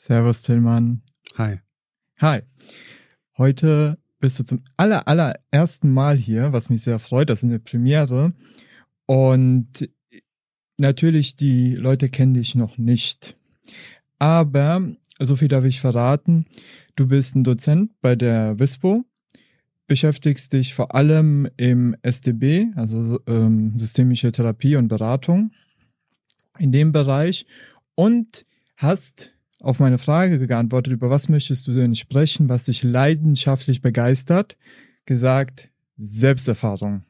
[0.00, 1.02] Servus Tillmann.
[1.38, 1.58] Hi.
[2.18, 2.42] Hi.
[3.36, 7.28] Heute bist du zum aller, allerersten Mal hier, was mich sehr freut.
[7.28, 8.32] Das ist eine Premiere.
[9.06, 9.90] Und
[10.78, 13.36] natürlich, die Leute kennen dich noch nicht.
[14.20, 14.88] Aber
[15.18, 16.46] so viel darf ich verraten.
[16.94, 19.04] Du bist ein Dozent bei der WISPO,
[19.88, 25.50] beschäftigst dich vor allem im SDB, also ähm, systemische Therapie und Beratung,
[26.56, 27.46] in dem Bereich
[27.96, 28.46] und
[28.76, 34.56] hast auf meine Frage geantwortet, über was möchtest du denn sprechen, was dich leidenschaftlich begeistert,
[35.04, 37.04] gesagt, Selbsterfahrung.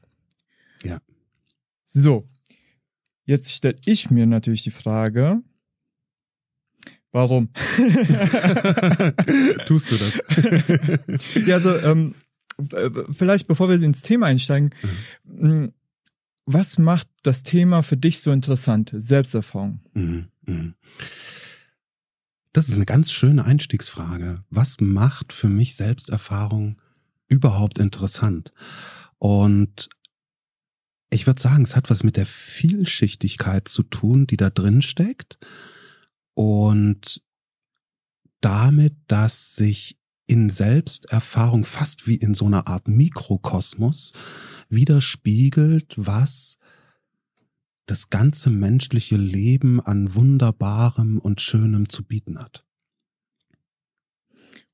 [0.82, 1.00] Ja.
[1.84, 2.28] So,
[3.24, 5.42] jetzt stelle ich mir natürlich die Frage,
[7.12, 7.50] warum?
[9.66, 10.22] Tust du das?
[11.46, 12.14] ja, also ähm,
[13.12, 14.70] vielleicht bevor wir ins Thema einsteigen,
[15.24, 15.72] mhm.
[16.46, 18.92] was macht das Thema für dich so interessant?
[18.94, 19.80] Selbsterfahrung.
[19.92, 20.28] Mhm.
[20.46, 20.74] Mhm.
[22.58, 24.42] Das ist eine ganz schöne Einstiegsfrage.
[24.50, 26.82] Was macht für mich Selbsterfahrung
[27.28, 28.52] überhaupt interessant?
[29.18, 29.88] Und
[31.08, 35.38] ich würde sagen, es hat was mit der Vielschichtigkeit zu tun, die da drin steckt
[36.34, 37.22] und
[38.40, 44.12] damit, dass sich in Selbsterfahrung fast wie in so einer Art Mikrokosmos
[44.68, 46.58] widerspiegelt, was
[47.90, 52.64] das ganze menschliche Leben an Wunderbarem und Schönem zu bieten hat.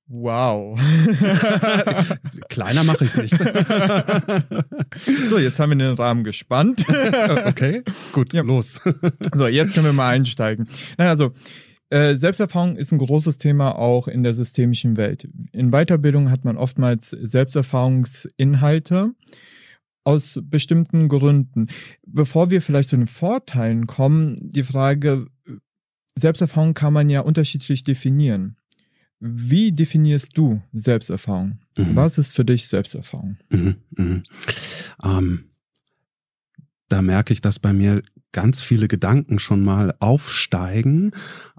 [0.07, 0.79] Wow.
[2.51, 3.39] Kleiner mache ich es nicht.
[5.29, 6.85] so, jetzt haben wir den Rahmen gespannt.
[7.47, 8.43] okay, gut, ja.
[8.43, 8.83] los.
[9.33, 10.69] so, jetzt können wir mal einsteigen.
[10.99, 11.33] Naja, also,
[11.89, 15.27] äh, Selbsterfahrung ist ein großes Thema auch in der systemischen Welt.
[15.53, 19.13] In Weiterbildung hat man oftmals Selbsterfahrungsinhalte
[20.05, 21.69] aus bestimmten Gründen.
[22.07, 25.27] Bevor wir vielleicht zu den Vorteilen kommen, die Frage,
[26.17, 28.57] Selbsterfahrung kann man ja unterschiedlich definieren.
[29.19, 31.61] Wie definierst du Selbsterfahrung?
[31.79, 31.97] Mhm.
[31.97, 33.39] Was ist für dich Selbsterfahrung?
[33.51, 34.23] Mhm, mh.
[35.03, 35.45] ähm,
[36.89, 38.03] da merke ich, dass bei mir
[38.35, 41.13] ganz viele Gedanken schon mal aufsteigen,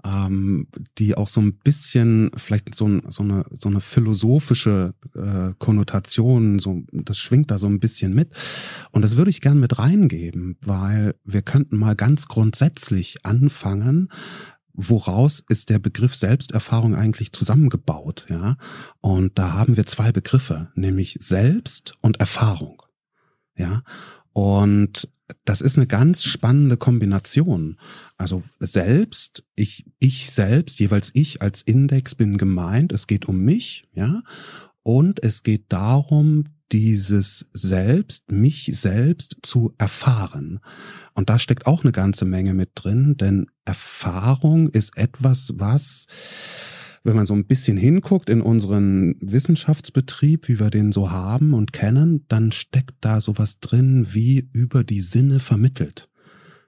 [0.04, 6.60] ähm, die auch so ein bisschen vielleicht so, so eine so eine philosophische äh, Konnotation,
[6.60, 8.32] so das schwingt da so ein bisschen mit.
[8.92, 14.08] Und das würde ich gern mit reingeben, weil wir könnten mal ganz grundsätzlich anfangen.
[14.78, 18.26] Woraus ist der Begriff Selbsterfahrung eigentlich zusammengebaut?
[18.28, 18.58] Ja,
[19.00, 22.82] und da haben wir zwei Begriffe, nämlich Selbst und Erfahrung.
[23.56, 23.82] Ja,
[24.34, 25.08] und
[25.44, 27.78] das ist eine ganz spannende Kombination.
[28.16, 33.88] Also selbst, ich, ich selbst, jeweils ich als Index bin gemeint, es geht um mich,
[33.92, 34.22] ja,
[34.82, 40.60] und es geht darum, dieses Selbst, mich selbst zu erfahren.
[41.14, 46.06] Und da steckt auch eine ganze Menge mit drin, denn Erfahrung ist etwas, was
[47.06, 51.72] wenn man so ein bisschen hinguckt in unseren Wissenschaftsbetrieb, wie wir den so haben und
[51.72, 56.08] kennen, dann steckt da sowas drin wie über die Sinne vermittelt.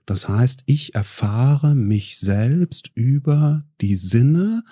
[0.07, 4.63] Das heißt, ich erfahre mich selbst über die Sinne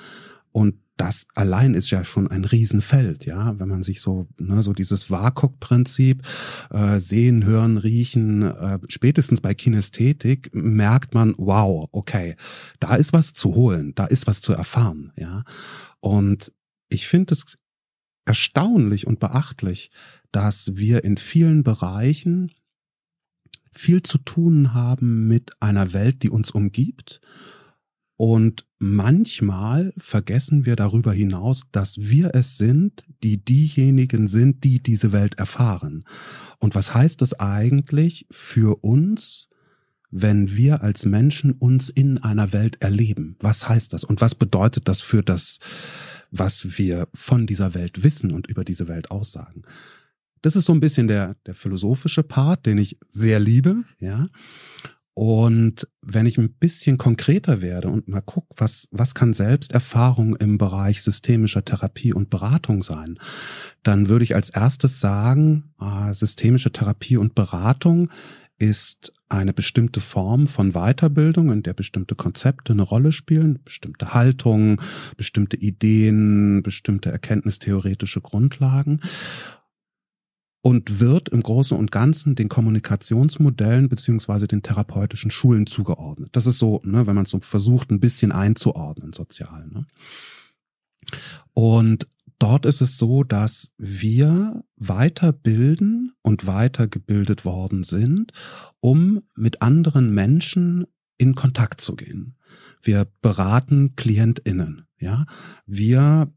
[0.52, 4.72] und das allein ist ja schon ein Riesenfeld, ja, wenn man sich so, ne, so
[4.72, 6.22] dieses WAKOK-Prinzip,
[6.70, 12.36] äh, sehen, hören, riechen, äh, spätestens bei Kinästhetik merkt man, wow, okay,
[12.80, 15.44] da ist was zu holen, da ist was zu erfahren, ja.
[16.00, 16.52] Und
[16.88, 17.58] ich finde es
[18.24, 19.90] erstaunlich und beachtlich,
[20.32, 22.52] dass wir in vielen Bereichen
[23.72, 27.20] viel zu tun haben mit einer Welt, die uns umgibt
[28.16, 35.12] und manchmal vergessen wir darüber hinaus, dass wir es sind, die diejenigen sind, die diese
[35.12, 36.04] Welt erfahren.
[36.58, 39.48] Und was heißt das eigentlich für uns,
[40.10, 43.36] wenn wir als Menschen uns in einer Welt erleben?
[43.40, 44.04] Was heißt das?
[44.04, 45.58] Und was bedeutet das für das,
[46.30, 49.62] was wir von dieser Welt wissen und über diese Welt aussagen?
[50.40, 54.26] Das ist so ein bisschen der, der philosophische Part, den ich sehr liebe, ja.
[55.18, 60.58] Und wenn ich ein bisschen konkreter werde und mal gucke, was, was kann Selbsterfahrung im
[60.58, 63.18] Bereich systemischer Therapie und Beratung sein,
[63.82, 68.10] dann würde ich als erstes sagen, äh, systemische Therapie und Beratung
[68.58, 74.82] ist eine bestimmte Form von Weiterbildung, in der bestimmte Konzepte eine Rolle spielen, bestimmte Haltungen,
[75.16, 79.00] bestimmte Ideen, bestimmte erkenntnistheoretische Grundlagen
[80.66, 86.30] und wird im Großen und Ganzen den Kommunikationsmodellen beziehungsweise den therapeutischen Schulen zugeordnet.
[86.32, 89.68] Das ist so, ne, wenn man es so versucht, ein bisschen einzuordnen sozial.
[89.68, 89.86] Ne?
[91.52, 92.08] Und
[92.40, 98.32] dort ist es so, dass wir weiterbilden und weitergebildet worden sind,
[98.80, 102.34] um mit anderen Menschen in Kontakt zu gehen.
[102.82, 105.26] wir beraten KlientInnen, ja.
[105.64, 106.32] Wir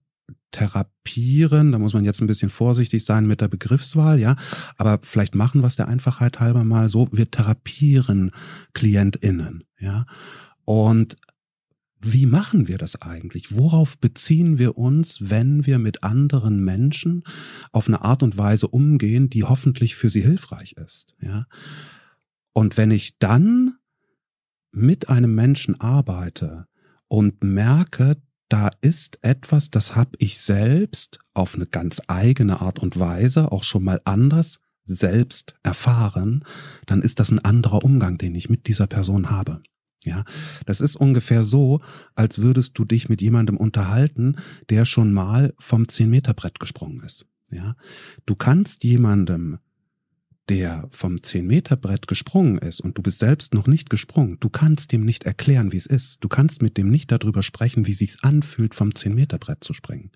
[0.52, 4.36] therapieren, da muss man jetzt ein bisschen vorsichtig sein mit der Begriffswahl, ja,
[4.78, 8.32] aber vielleicht machen wir es der Einfachheit halber mal so, wir therapieren
[8.74, 10.06] KlientInnen, ja.
[10.66, 11.16] Und
[12.02, 13.56] wie machen wir das eigentlich?
[13.56, 17.24] Worauf beziehen wir uns, wenn wir mit anderen Menschen
[17.72, 21.16] auf eine Art und Weise umgehen, die hoffentlich für sie hilfreich ist?
[21.22, 21.46] Ja.
[22.54, 23.76] Und wenn ich dann
[24.72, 26.68] mit einem Menschen arbeite
[27.08, 28.18] und merke,
[28.50, 33.64] da ist etwas, das habe ich selbst auf eine ganz eigene Art und Weise auch
[33.64, 36.44] schon mal anders selbst erfahren,
[36.88, 39.62] dann ist das ein anderer Umgang, den ich mit dieser Person habe.
[40.04, 40.24] Ja,
[40.66, 41.82] das ist ungefähr so,
[42.16, 44.38] als würdest du dich mit jemandem unterhalten,
[44.70, 47.28] der schon mal vom 10-Meter-Brett gesprungen ist.
[47.52, 47.76] Ja,
[48.26, 49.60] du kannst jemandem,
[50.50, 55.06] der vom 10-Meter-Brett gesprungen ist und du bist selbst noch nicht gesprungen, du kannst dem
[55.06, 56.24] nicht erklären, wie es ist.
[56.24, 60.12] Du kannst mit dem nicht darüber sprechen, wie sich's anfühlt, vom 10-Meter-Brett zu springen.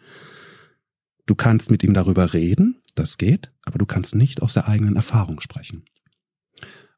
[1.26, 4.96] Du kannst mit ihm darüber reden, das geht, aber du kannst nicht aus der eigenen
[4.96, 5.86] Erfahrung sprechen.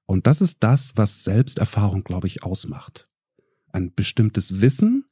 [0.05, 3.09] Und das ist das, was Selbsterfahrung, glaube ich, ausmacht.
[3.71, 5.05] Ein bestimmtes Wissen,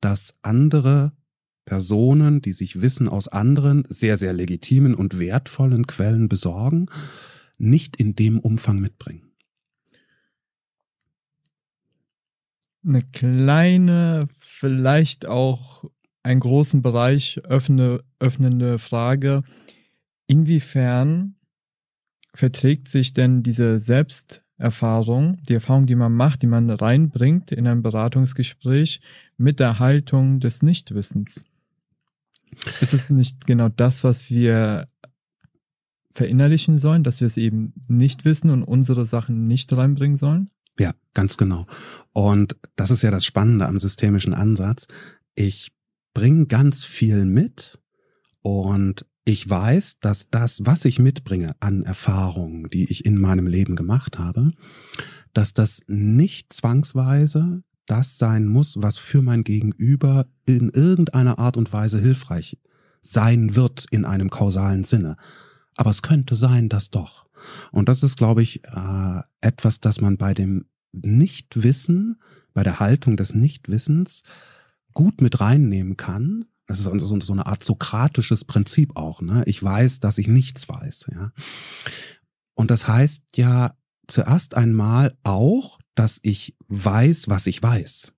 [0.00, 1.12] das andere
[1.64, 6.86] Personen, die sich Wissen aus anderen sehr, sehr legitimen und wertvollen Quellen besorgen,
[7.58, 9.32] nicht in dem Umfang mitbringen.
[12.84, 15.84] Eine kleine, vielleicht auch
[16.22, 19.42] einen großen Bereich öffne, öffnende Frage.
[20.26, 21.36] Inwiefern
[22.34, 27.82] verträgt sich denn diese Selbsterfahrung, die Erfahrung, die man macht, die man reinbringt in ein
[27.82, 29.00] Beratungsgespräch
[29.36, 31.44] mit der Haltung des Nichtwissens?
[32.80, 34.86] Ist es nicht genau das, was wir
[36.12, 40.50] verinnerlichen sollen, dass wir es eben nicht wissen und unsere Sachen nicht reinbringen sollen?
[40.78, 41.66] Ja, ganz genau.
[42.12, 44.86] Und das ist ja das Spannende am systemischen Ansatz.
[45.34, 45.72] Ich
[46.14, 47.78] bringe ganz viel mit
[48.42, 53.76] und ich weiß, dass das, was ich mitbringe an Erfahrungen, die ich in meinem Leben
[53.76, 54.52] gemacht habe,
[55.32, 61.72] dass das nicht zwangsweise das sein muss, was für mein Gegenüber in irgendeiner Art und
[61.72, 62.58] Weise hilfreich
[63.00, 65.16] sein wird in einem kausalen Sinne.
[65.76, 67.26] Aber es könnte sein, dass doch.
[67.70, 72.20] Und das ist, glaube ich, äh, etwas, das man bei dem Nichtwissen,
[72.52, 74.22] bei der Haltung des Nichtwissens
[74.92, 79.20] gut mit reinnehmen kann, das ist so, eine Art sokratisches Prinzip auch.
[79.20, 79.42] Ne?
[79.46, 81.06] Ich weiß, dass ich nichts weiß.
[81.12, 81.32] Ja?
[82.54, 83.76] Und das heißt ja
[84.06, 88.14] zuerst einmal auch, dass ich weiß, was ich weiß.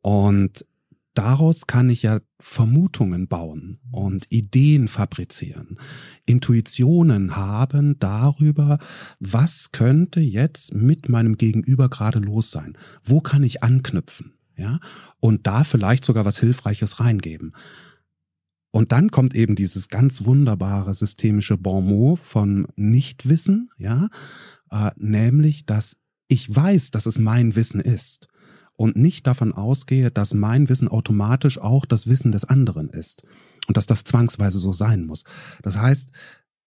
[0.00, 0.64] Und
[1.14, 5.78] daraus kann ich ja Vermutungen bauen und Ideen fabrizieren,
[6.26, 8.78] Intuitionen haben darüber,
[9.20, 12.76] was könnte jetzt mit meinem Gegenüber gerade los sein?
[13.02, 14.34] Wo kann ich anknüpfen?
[14.56, 14.78] Ja?
[15.24, 17.54] und da vielleicht sogar was Hilfreiches reingeben.
[18.70, 24.10] Und dann kommt eben dieses ganz wunderbare systemische Bonmot von Nichtwissen, ja,
[24.70, 25.96] äh, nämlich, dass
[26.28, 28.28] ich weiß, dass es mein Wissen ist
[28.76, 33.22] und nicht davon ausgehe, dass mein Wissen automatisch auch das Wissen des anderen ist
[33.66, 35.24] und dass das zwangsweise so sein muss.
[35.62, 36.10] Das heißt,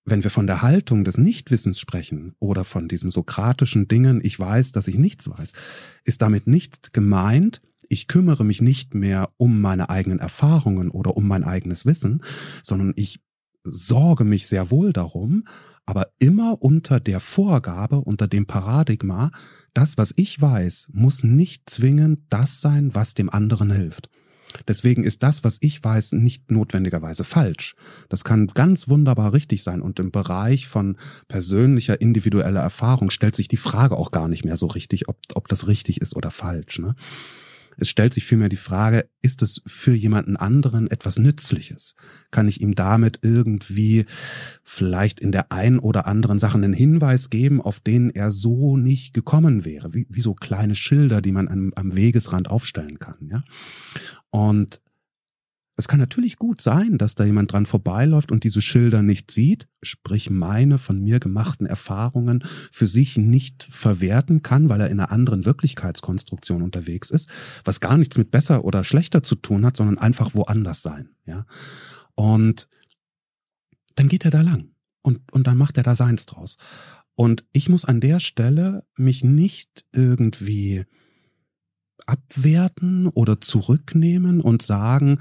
[0.05, 4.71] wenn wir von der Haltung des Nichtwissens sprechen oder von diesem sokratischen Dingen, ich weiß,
[4.71, 5.51] dass ich nichts weiß,
[6.05, 11.27] ist damit nicht gemeint, ich kümmere mich nicht mehr um meine eigenen Erfahrungen oder um
[11.27, 12.23] mein eigenes Wissen,
[12.63, 13.19] sondern ich
[13.63, 15.45] sorge mich sehr wohl darum,
[15.87, 19.31] aber immer unter der Vorgabe, unter dem Paradigma,
[19.73, 24.09] das, was ich weiß, muss nicht zwingend das sein, was dem anderen hilft.
[24.67, 27.75] Deswegen ist das, was ich weiß, nicht notwendigerweise falsch.
[28.09, 29.81] Das kann ganz wunderbar richtig sein.
[29.81, 34.57] Und im Bereich von persönlicher, individueller Erfahrung stellt sich die Frage auch gar nicht mehr
[34.57, 36.79] so richtig, ob, ob das richtig ist oder falsch.
[36.79, 36.95] Ne?
[37.77, 41.95] Es stellt sich vielmehr die Frage, ist es für jemanden anderen etwas Nützliches?
[42.31, 44.05] Kann ich ihm damit irgendwie
[44.63, 49.13] vielleicht in der einen oder anderen Sache einen Hinweis geben, auf den er so nicht
[49.13, 49.93] gekommen wäre?
[49.93, 53.43] Wie, wie so kleine Schilder, die man am, am Wegesrand aufstellen kann, ja?
[54.29, 54.81] Und
[55.79, 59.67] es kann natürlich gut sein, dass da jemand dran vorbeiläuft und diese Schilder nicht sieht,
[59.83, 65.11] sprich meine von mir gemachten Erfahrungen für sich nicht verwerten kann, weil er in einer
[65.11, 67.29] anderen Wirklichkeitskonstruktion unterwegs ist,
[67.63, 71.45] was gar nichts mit besser oder schlechter zu tun hat, sondern einfach woanders sein, ja.
[72.15, 72.67] Und
[73.93, 74.71] dann geht er da lang
[75.03, 76.57] und, und dann macht er da seins draus.
[77.13, 80.85] Und ich muss an der Stelle mich nicht irgendwie
[82.07, 85.19] abwerten oder zurücknehmen und sagen,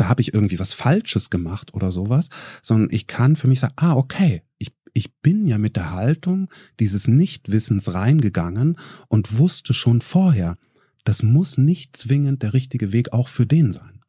[0.00, 2.30] da habe ich irgendwie was Falsches gemacht oder sowas,
[2.62, 6.48] sondern ich kann für mich sagen, ah, okay, ich, ich bin ja mit der Haltung
[6.78, 8.78] dieses Nichtwissens reingegangen
[9.08, 10.56] und wusste schon vorher,
[11.04, 14.00] das muss nicht zwingend der richtige Weg auch für den sein.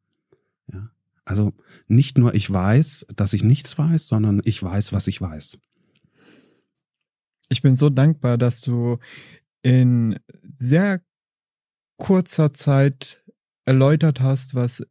[0.71, 0.91] Ja?
[1.25, 1.53] Also
[1.87, 5.59] nicht nur ich weiß, dass ich nichts weiß, sondern ich weiß, was ich weiß.
[7.49, 8.97] Ich bin so dankbar, dass du
[9.61, 10.17] in
[10.57, 11.01] sehr
[11.97, 13.21] kurzer Zeit
[13.65, 14.85] erläutert hast, was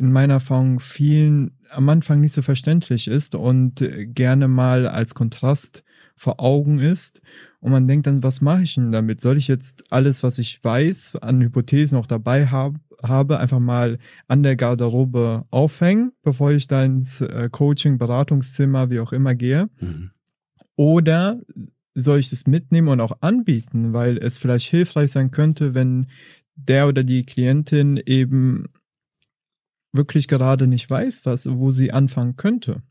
[0.00, 5.84] in meiner Erfahrung vielen am Anfang nicht so verständlich ist und gerne mal als Kontrast
[6.16, 7.20] vor Augen ist.
[7.60, 9.20] Und man denkt dann, was mache ich denn damit?
[9.20, 13.98] Soll ich jetzt alles, was ich weiß, an Hypothesen auch dabei hab, habe, einfach mal
[14.26, 19.68] an der Garderobe aufhängen, bevor ich da ins äh, Coaching, Beratungszimmer, wie auch immer gehe?
[19.80, 20.10] Mhm.
[20.76, 21.40] Oder
[21.94, 26.06] soll ich das mitnehmen und auch anbieten, weil es vielleicht hilfreich sein könnte, wenn
[26.56, 28.66] der oder die Klientin eben
[29.92, 32.82] wirklich gerade nicht weiß, was, wo sie anfangen könnte.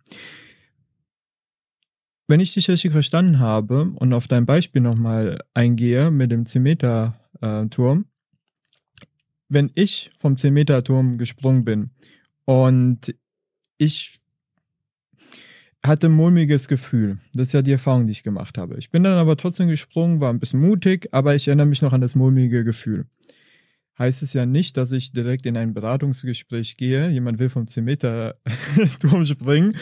[2.28, 8.06] Wenn ich dich richtig verstanden habe und auf dein Beispiel nochmal eingehe mit dem 10-Meter-Turm,
[9.48, 11.90] wenn ich vom 10-Meter-Turm gesprungen bin
[12.46, 13.16] und
[13.78, 14.20] ich
[15.84, 17.20] hatte ein mulmiges Gefühl.
[17.34, 18.78] Das ist ja die Erfahrung, die ich gemacht habe.
[18.78, 21.94] Ich bin dann aber trotzdem gesprungen, war ein bisschen mutig, aber ich erinnere mich noch
[21.94, 23.08] an das mulmige Gefühl
[24.00, 27.10] heißt es ja nicht, dass ich direkt in ein Beratungsgespräch gehe.
[27.10, 28.36] Jemand will vom 10 Meter
[29.00, 29.74] Turm springen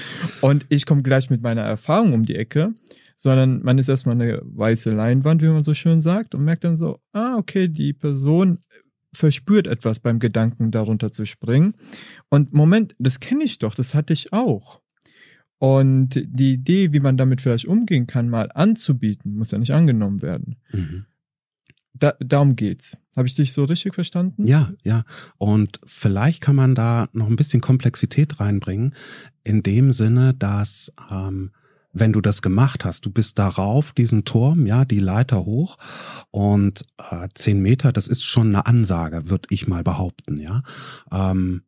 [0.42, 2.74] und ich komme gleich mit meiner Erfahrung um die Ecke,
[3.16, 6.76] sondern man ist erstmal eine weiße Leinwand, wie man so schön sagt, und merkt dann
[6.76, 8.60] so, ah, okay, die Person
[9.14, 11.76] verspürt etwas beim Gedanken, darunter zu springen.
[12.30, 14.82] Und Moment, das kenne ich doch, das hatte ich auch.
[15.60, 20.22] Und die Idee, wie man damit vielleicht umgehen kann, mal anzubieten, muss ja nicht angenommen
[20.22, 20.58] werden.
[20.72, 21.06] Mhm
[22.00, 22.98] da, darum geht's.
[23.16, 24.46] Habe ich dich so richtig verstanden?
[24.46, 25.04] Ja, ja.
[25.38, 28.96] Und vielleicht kann man da noch ein bisschen Komplexität reinbringen,
[29.44, 31.52] in dem Sinne, dass ähm,
[31.94, 35.78] wenn du das gemacht hast, du bist darauf, diesen Turm, ja, die Leiter hoch
[36.32, 40.62] und äh, zehn Meter, das ist schon eine Ansage, würde ich mal behaupten, ja.
[41.12, 41.64] Ähm,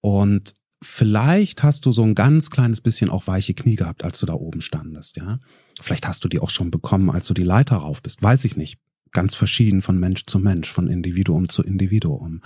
[0.00, 4.26] und vielleicht hast du so ein ganz kleines bisschen auch weiche Knie gehabt, als du
[4.26, 5.38] da oben standest, ja.
[5.80, 8.56] Vielleicht hast du die auch schon bekommen, als du die Leiter rauf bist, weiß ich
[8.56, 8.78] nicht
[9.12, 12.42] ganz verschieden von Mensch zu Mensch, von Individuum zu Individuum.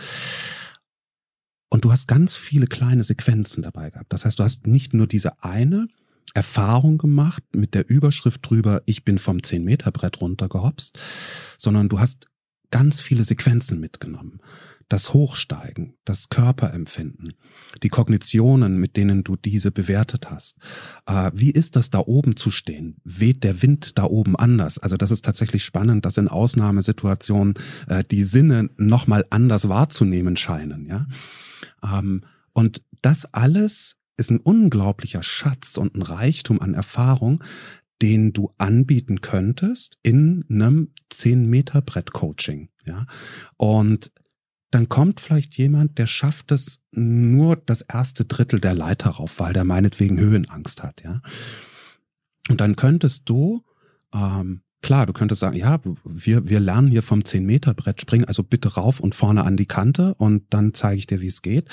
[1.70, 4.12] Und du hast ganz viele kleine Sequenzen dabei gehabt.
[4.12, 5.88] Das heißt, du hast nicht nur diese eine
[6.34, 10.98] Erfahrung gemacht mit der Überschrift drüber, ich bin vom 10-Meter-Brett runtergehopst,
[11.58, 12.28] sondern du hast
[12.70, 14.40] ganz viele Sequenzen mitgenommen
[14.94, 17.32] das Hochsteigen, das Körperempfinden,
[17.82, 20.56] die Kognitionen, mit denen du diese bewertet hast.
[21.06, 22.98] Äh, wie ist das da oben zu stehen?
[23.02, 24.78] Weht der Wind da oben anders?
[24.78, 27.54] Also das ist tatsächlich spannend, dass in Ausnahmesituationen
[27.88, 30.86] äh, die Sinne nochmal anders wahrzunehmen scheinen.
[30.86, 31.08] Ja,
[31.82, 32.20] ähm,
[32.52, 37.42] und das alles ist ein unglaublicher Schatz und ein Reichtum an Erfahrung,
[38.00, 42.68] den du anbieten könntest in einem 10 Meter Brett Coaching.
[42.86, 43.08] Ja,
[43.56, 44.12] und
[44.74, 49.52] dann kommt vielleicht jemand, der schafft es nur das erste Drittel der Leiter rauf, weil
[49.52, 51.22] der meinetwegen Höhenangst hat, ja.
[52.48, 53.64] Und dann könntest du,
[54.12, 58.74] ähm, klar, du könntest sagen, ja, wir, wir lernen hier vom 10-Meter-Brett springen, also bitte
[58.74, 61.68] rauf und vorne an die Kante und dann zeige ich dir, wie es geht.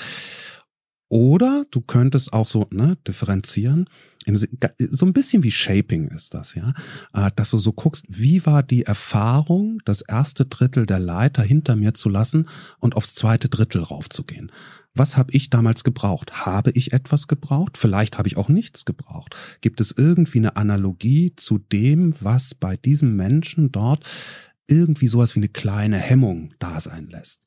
[1.08, 3.90] Oder du könntest auch so ne, differenzieren,
[4.26, 6.74] so ein bisschen wie Shaping ist das, ja,
[7.12, 11.76] äh, dass du so guckst, wie war die Erfahrung, das erste Drittel der Leiter hinter
[11.76, 12.48] mir zu lassen
[12.78, 14.52] und aufs zweite Drittel raufzugehen.
[14.94, 16.44] Was habe ich damals gebraucht?
[16.44, 17.78] Habe ich etwas gebraucht?
[17.78, 19.34] Vielleicht habe ich auch nichts gebraucht.
[19.62, 24.08] Gibt es irgendwie eine Analogie zu dem, was bei diesem Menschen dort
[24.66, 27.40] irgendwie sowas wie eine kleine Hemmung da sein lässt?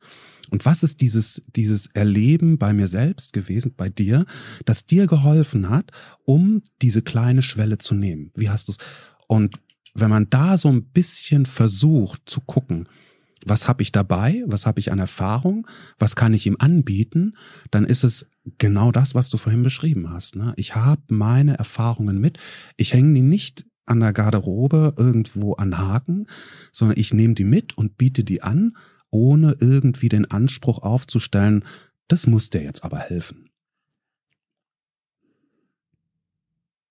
[0.49, 4.25] Und was ist dieses, dieses Erleben bei mir selbst gewesen, bei dir,
[4.65, 5.91] das dir geholfen hat,
[6.23, 8.31] um diese kleine Schwelle zu nehmen?
[8.35, 8.77] Wie hast du es?
[9.27, 9.59] Und
[9.93, 12.87] wenn man da so ein bisschen versucht zu gucken,
[13.45, 15.67] was habe ich dabei, was habe ich an Erfahrung,
[15.99, 17.37] was kann ich ihm anbieten,
[17.71, 20.35] dann ist es genau das, was du vorhin beschrieben hast.
[20.35, 20.53] Ne?
[20.57, 22.39] Ich habe meine Erfahrungen mit,
[22.75, 26.25] ich hänge die nicht an der Garderobe irgendwo an Haken,
[26.71, 28.75] sondern ich nehme die mit und biete die an
[29.11, 31.63] ohne irgendwie den Anspruch aufzustellen,
[32.07, 33.49] das muss dir jetzt aber helfen.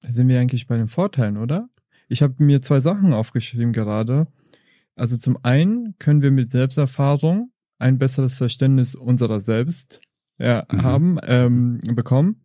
[0.00, 1.68] Da sind wir eigentlich bei den Vorteilen, oder?
[2.08, 4.26] Ich habe mir zwei Sachen aufgeschrieben gerade.
[4.96, 10.00] Also zum einen können wir mit Selbsterfahrung ein besseres Verständnis unserer selbst
[10.38, 10.82] ja, mhm.
[10.82, 12.44] haben, ähm, bekommen.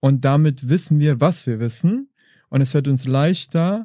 [0.00, 2.10] Und damit wissen wir, was wir wissen.
[2.50, 3.84] Und es fällt uns leichter,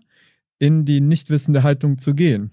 [0.60, 2.52] in die nicht wissende Haltung zu gehen.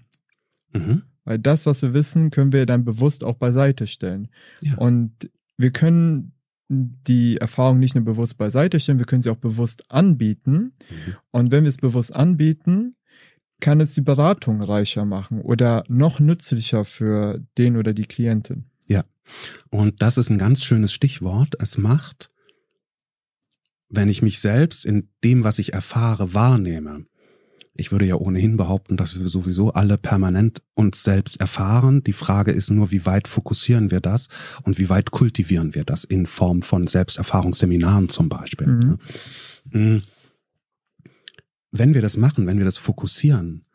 [0.73, 1.03] Mhm.
[1.23, 4.29] Weil das, was wir wissen, können wir dann bewusst auch beiseite stellen.
[4.61, 4.75] Ja.
[4.77, 6.33] Und wir können
[6.71, 10.73] die Erfahrung nicht nur bewusst beiseite stellen, wir können sie auch bewusst anbieten.
[10.89, 11.15] Mhm.
[11.31, 12.95] Und wenn wir es bewusst anbieten,
[13.59, 18.65] kann es die Beratung reicher machen oder noch nützlicher für den oder die Klientin.
[18.87, 19.03] Ja,
[19.69, 21.55] und das ist ein ganz schönes Stichwort.
[21.59, 22.31] Es macht,
[23.89, 27.05] wenn ich mich selbst in dem, was ich erfahre, wahrnehme.
[27.81, 32.03] Ich würde ja ohnehin behaupten, dass wir sowieso alle permanent uns selbst erfahren.
[32.03, 34.27] Die Frage ist nur, wie weit fokussieren wir das
[34.63, 38.67] und wie weit kultivieren wir das in Form von Selbsterfahrungsseminaren zum Beispiel.
[38.67, 38.99] Mhm.
[39.71, 40.01] mhm
[41.71, 43.65] wenn wir das machen, wenn wir das fokussieren,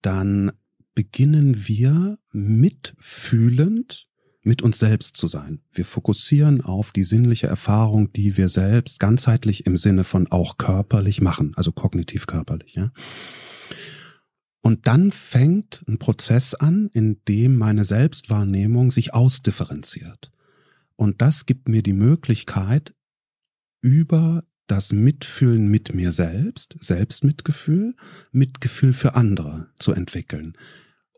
[0.00, 0.52] dann
[0.94, 4.08] beginnen wir mitfühlend
[4.42, 5.60] mit uns selbst zu sein.
[5.70, 11.20] Wir fokussieren auf die sinnliche Erfahrung, die wir selbst ganzheitlich im Sinne von auch körperlich
[11.20, 12.92] machen, also kognitiv körperlich, ja.
[14.64, 20.30] Und dann fängt ein Prozess an, in dem meine Selbstwahrnehmung sich ausdifferenziert.
[20.94, 22.94] Und das gibt mir die Möglichkeit,
[23.80, 27.96] über das Mitfühlen mit mir selbst, Selbstmitgefühl,
[28.30, 30.56] Mitgefühl für andere zu entwickeln.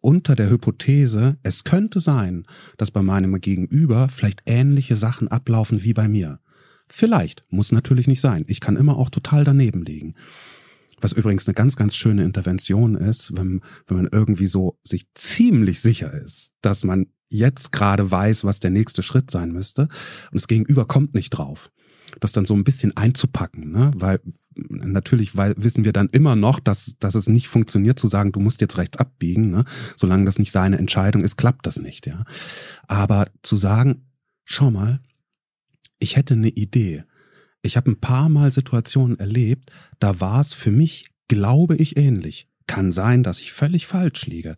[0.05, 2.45] Unter der Hypothese, es könnte sein,
[2.77, 6.41] dass bei meinem Gegenüber vielleicht ähnliche Sachen ablaufen wie bei mir.
[6.87, 8.45] Vielleicht, muss natürlich nicht sein.
[8.47, 10.15] Ich kann immer auch total daneben liegen.
[11.01, 15.81] Was übrigens eine ganz, ganz schöne Intervention ist, wenn, wenn man irgendwie so sich ziemlich
[15.81, 20.49] sicher ist, dass man jetzt gerade weiß, was der nächste Schritt sein müsste und das
[20.49, 21.71] Gegenüber kommt nicht drauf
[22.21, 23.91] das dann so ein bisschen einzupacken, ne?
[23.95, 24.21] weil
[24.55, 28.41] natürlich weil wissen wir dann immer noch, dass, dass es nicht funktioniert zu sagen, du
[28.41, 29.65] musst jetzt rechts abbiegen, ne?
[29.97, 32.25] solange das nicht seine Entscheidung ist, klappt das nicht, ja.
[32.87, 34.07] Aber zu sagen,
[34.45, 35.01] schau mal,
[35.99, 37.05] ich hätte eine Idee.
[37.63, 42.49] Ich habe ein paar Mal Situationen erlebt, da war es für mich, glaube ich, ähnlich.
[42.67, 44.57] Kann sein, dass ich völlig falsch liege.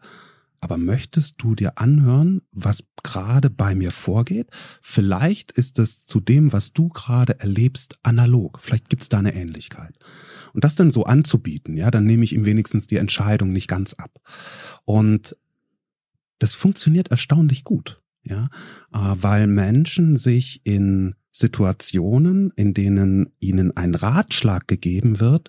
[0.67, 4.49] Aber möchtest du dir anhören, was gerade bei mir vorgeht?
[4.83, 8.59] Vielleicht ist es zu dem, was du gerade erlebst, analog.
[8.61, 9.97] Vielleicht gibt es da eine Ähnlichkeit.
[10.55, 13.95] Und das dann so anzubieten, ja, dann nehme ich ihm wenigstens die Entscheidung nicht ganz
[13.95, 14.11] ab.
[14.85, 15.37] Und
[16.41, 18.51] das funktioniert erstaunlich gut, ja,
[18.93, 25.49] äh, weil Menschen sich in Situationen, in denen ihnen ein Ratschlag gegeben wird,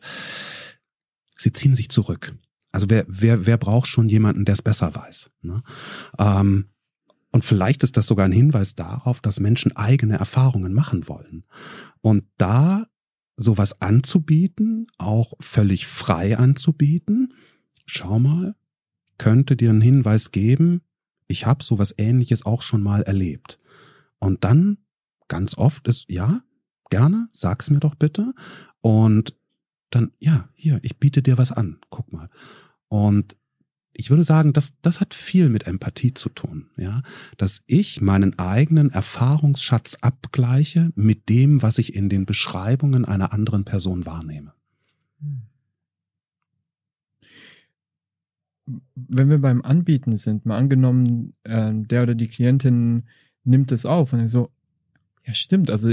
[1.37, 2.35] sie ziehen sich zurück.
[2.71, 5.31] Also wer, wer, wer braucht schon jemanden, der es besser weiß?
[5.41, 5.63] Ne?
[6.19, 6.65] Ähm,
[7.31, 11.45] und vielleicht ist das sogar ein Hinweis darauf, dass Menschen eigene Erfahrungen machen wollen.
[12.01, 12.87] Und da
[13.35, 17.33] sowas anzubieten, auch völlig frei anzubieten,
[17.85, 18.55] schau mal,
[19.17, 20.81] könnte dir einen Hinweis geben,
[21.27, 23.59] ich habe sowas ähnliches auch schon mal erlebt.
[24.19, 24.77] Und dann
[25.27, 26.41] ganz oft ist, ja,
[26.89, 28.33] gerne, sag's mir doch bitte.
[28.81, 29.35] Und
[29.89, 32.29] dann, ja, hier, ich biete dir was an, guck mal.
[32.87, 33.35] Und
[33.93, 37.01] ich würde sagen, das, das hat viel mit Empathie zu tun, ja,
[37.37, 43.65] dass ich meinen eigenen Erfahrungsschatz abgleiche mit dem, was ich in den Beschreibungen einer anderen
[43.65, 44.53] Person wahrnehme.
[48.95, 53.07] Wenn wir beim Anbieten sind, mal angenommen, äh, der oder die Klientin
[53.43, 54.51] nimmt es auf und so,
[55.25, 55.89] ja, stimmt, also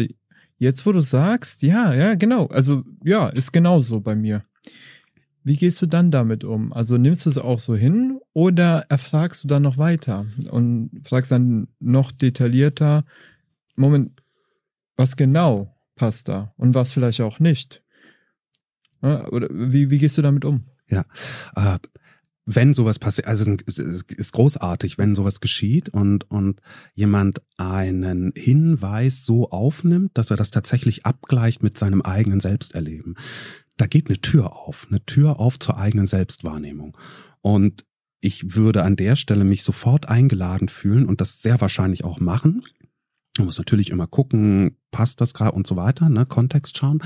[0.58, 4.44] jetzt, wo du sagst, ja, ja, genau, also ja, ist genauso bei mir.
[5.42, 6.72] Wie gehst du dann damit um?
[6.72, 11.32] Also nimmst du es auch so hin oder erfragst du dann noch weiter und fragst
[11.32, 13.04] dann noch detaillierter,
[13.76, 14.22] Moment,
[14.96, 17.82] was genau passt da und was vielleicht auch nicht?
[19.02, 20.64] Oder wie, wie gehst du damit um?
[20.88, 21.04] Ja,
[21.56, 21.78] äh,
[22.46, 26.60] wenn sowas passiert, also es ist großartig, wenn sowas geschieht und, und
[26.94, 33.16] jemand einen Hinweis so aufnimmt, dass er das tatsächlich abgleicht mit seinem eigenen Selbsterleben
[33.76, 36.96] da geht eine Tür auf, eine Tür auf zur eigenen Selbstwahrnehmung.
[37.40, 37.84] Und
[38.20, 42.64] ich würde an der Stelle mich sofort eingeladen fühlen und das sehr wahrscheinlich auch machen.
[43.38, 47.02] Man muss natürlich immer gucken, passt das gerade und so weiter, ne, Kontext schauen.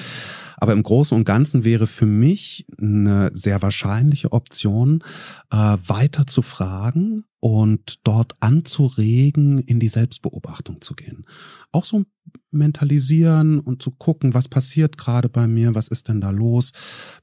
[0.59, 5.03] Aber im Großen und Ganzen wäre für mich eine sehr wahrscheinliche Option,
[5.51, 11.25] äh, weiter zu fragen und dort anzuregen, in die Selbstbeobachtung zu gehen.
[11.73, 12.05] Auch so
[12.51, 16.73] mentalisieren und zu gucken, was passiert gerade bei mir, was ist denn da los,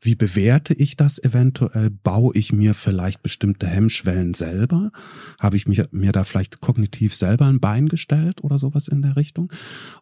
[0.01, 4.91] wie bewerte ich das eventuell, baue ich mir vielleicht bestimmte Hemmschwellen selber,
[5.39, 9.15] habe ich mir, mir da vielleicht kognitiv selber ein Bein gestellt oder sowas in der
[9.15, 9.51] Richtung?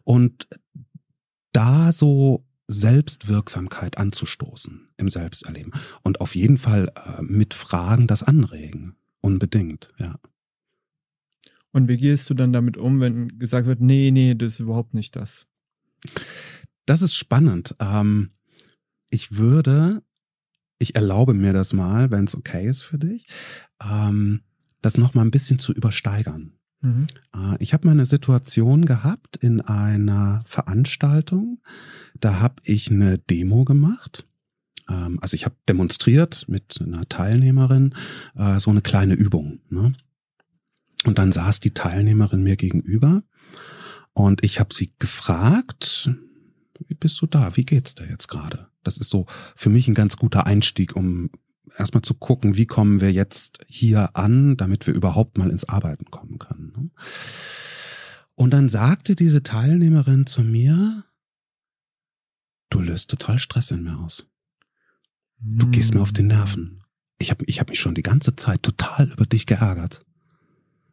[0.04, 0.46] Und
[1.52, 5.72] da so Selbstwirksamkeit anzustoßen im Selbsterleben
[6.02, 10.18] und auf jeden Fall äh, mit Fragen das anregen, unbedingt, ja.
[11.74, 14.94] Und wie gehst du dann damit um, wenn gesagt wird, nee, nee, das ist überhaupt
[14.94, 15.46] nicht das?
[16.86, 17.74] Das ist spannend.
[17.80, 18.30] Ähm,
[19.10, 20.04] ich würde,
[20.78, 23.26] ich erlaube mir das mal, wenn es okay ist für dich,
[23.82, 24.42] ähm,
[24.82, 26.52] das noch mal ein bisschen zu übersteigern.
[26.80, 27.08] Mhm.
[27.34, 31.60] Äh, ich habe mal eine Situation gehabt in einer Veranstaltung,
[32.20, 34.24] da habe ich eine Demo gemacht
[34.88, 37.94] ähm, also ich habe demonstriert mit einer Teilnehmerin
[38.36, 39.60] äh, so eine kleine Übung.
[39.70, 39.94] Ne?
[41.04, 43.22] Und dann saß die Teilnehmerin mir gegenüber
[44.14, 46.10] und ich habe sie gefragt,
[46.88, 47.56] wie bist du da?
[47.56, 48.68] Wie geht's dir jetzt gerade?
[48.82, 51.30] Das ist so für mich ein ganz guter Einstieg, um
[51.76, 56.10] erstmal zu gucken, wie kommen wir jetzt hier an, damit wir überhaupt mal ins Arbeiten
[56.10, 56.72] kommen können.
[56.76, 56.90] Ne?
[58.34, 61.04] Und dann sagte diese Teilnehmerin zu mir,
[62.70, 64.26] du löst total Stress in mir aus.
[65.38, 66.82] Du gehst mir auf den Nerven.
[67.18, 70.04] Ich habe ich hab mich schon die ganze Zeit total über dich geärgert.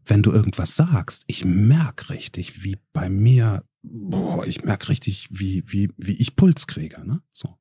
[0.05, 5.63] Wenn du irgendwas sagst, ich merk richtig, wie bei mir, boah, ich merk richtig, wie,
[5.67, 7.05] wie, wie ich Puls kriege.
[7.05, 7.21] Ne?
[7.31, 7.57] So.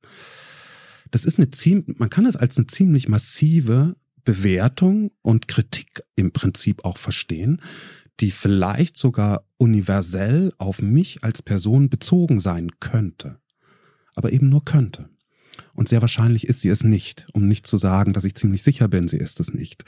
[1.11, 6.33] Das ist eine ziemlich, man kann es als eine ziemlich massive Bewertung und Kritik im
[6.33, 7.61] Prinzip auch verstehen,
[8.21, 13.41] die vielleicht sogar universell auf mich als Person bezogen sein könnte.
[14.15, 15.09] Aber eben nur könnte.
[15.75, 18.89] Und sehr wahrscheinlich ist sie es nicht, um nicht zu sagen, dass ich ziemlich sicher
[18.89, 19.85] bin, sie ist es nicht.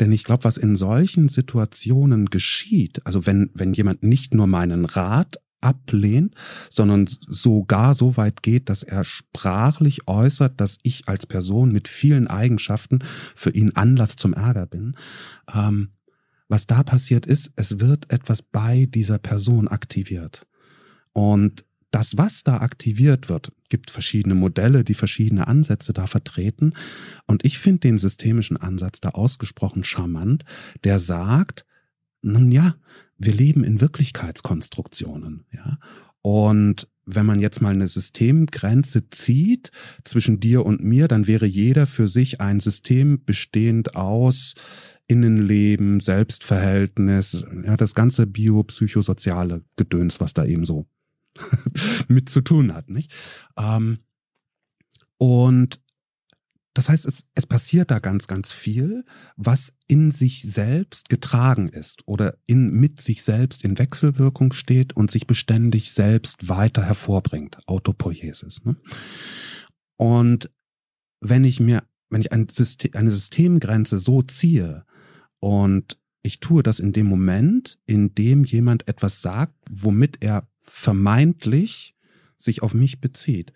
[0.00, 4.86] Denn ich glaube, was in solchen Situationen geschieht, also wenn, wenn jemand nicht nur meinen
[4.86, 6.34] Rat ablehnt,
[6.70, 12.28] sondern sogar so weit geht, dass er sprachlich äußert, dass ich als Person mit vielen
[12.28, 13.00] Eigenschaften
[13.36, 14.96] für ihn Anlass zum Ärger bin.
[15.52, 15.90] Ähm,
[16.48, 20.46] was da passiert ist, es wird etwas bei dieser Person aktiviert.
[21.12, 26.74] Und das, was da aktiviert wird, gibt verschiedene Modelle, die verschiedene Ansätze da vertreten.
[27.26, 30.44] Und ich finde den systemischen Ansatz da ausgesprochen charmant,
[30.84, 31.66] der sagt,
[32.22, 32.76] nun ja,
[33.18, 35.78] wir leben in Wirklichkeitskonstruktionen, ja.
[36.22, 39.70] Und wenn man jetzt mal eine Systemgrenze zieht
[40.04, 44.54] zwischen dir und mir, dann wäre jeder für sich ein System bestehend aus
[45.06, 50.86] Innenleben, Selbstverhältnis, ja, das ganze biopsychosoziale Gedöns, was da eben so
[52.08, 53.12] mit zu tun hat, nicht?
[53.56, 53.98] Ähm,
[55.18, 55.80] und
[56.74, 59.04] das heißt, es, es passiert da ganz, ganz viel,
[59.36, 65.10] was in sich selbst getragen ist oder in, mit sich selbst in Wechselwirkung steht und
[65.10, 67.58] sich beständig selbst weiter hervorbringt.
[67.66, 68.64] Autopoiesis.
[68.64, 68.76] Ne?
[69.96, 70.50] Und
[71.20, 74.86] wenn ich mir, wenn ich ein System, eine Systemgrenze so ziehe
[75.40, 81.94] und ich tue das in dem Moment, in dem jemand etwas sagt, womit er vermeintlich
[82.36, 83.52] sich auf mich bezieht.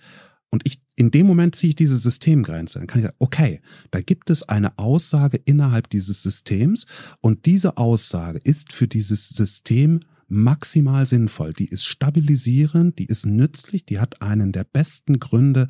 [0.50, 2.78] Und ich, in dem Moment ziehe ich diese Systemgrenze.
[2.78, 6.86] Dann kann ich sagen, okay, da gibt es eine Aussage innerhalb dieses Systems
[7.20, 11.52] und diese Aussage ist für dieses System maximal sinnvoll.
[11.52, 15.68] Die ist stabilisierend, die ist nützlich, die hat einen der besten Gründe,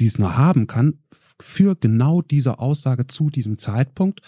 [0.00, 0.98] die es nur haben kann,
[1.40, 4.20] für genau diese Aussage zu diesem Zeitpunkt.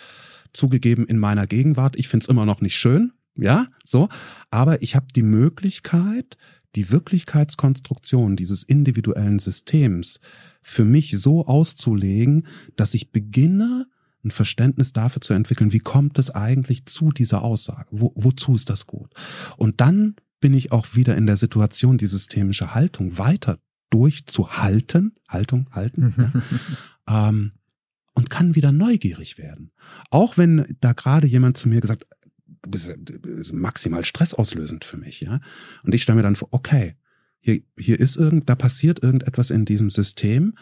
[0.52, 1.96] Zugegeben in meiner Gegenwart.
[1.96, 4.08] Ich finde es immer noch nicht schön, ja, so.
[4.50, 6.36] Aber ich habe die Möglichkeit,
[6.76, 10.20] die Wirklichkeitskonstruktion dieses individuellen Systems
[10.62, 13.86] für mich so auszulegen, dass ich beginne,
[14.24, 17.88] ein Verständnis dafür zu entwickeln, wie kommt es eigentlich zu dieser Aussage?
[17.90, 19.12] Wo, wozu ist das gut?
[19.58, 23.58] Und dann bin ich auch wieder in der Situation, die systemische Haltung weiter
[23.90, 26.14] durchzuhalten, Haltung, halten,
[27.06, 27.52] ja, ähm,
[28.14, 29.72] und kann wieder neugierig werden.
[30.10, 32.06] Auch wenn da gerade jemand zu mir gesagt,
[32.68, 35.40] bist maximal stressauslösend für mich, ja.
[35.82, 36.96] Und ich stelle mir dann vor, okay,
[37.40, 40.54] hier, hier ist irgend, da passiert irgendetwas in diesem System.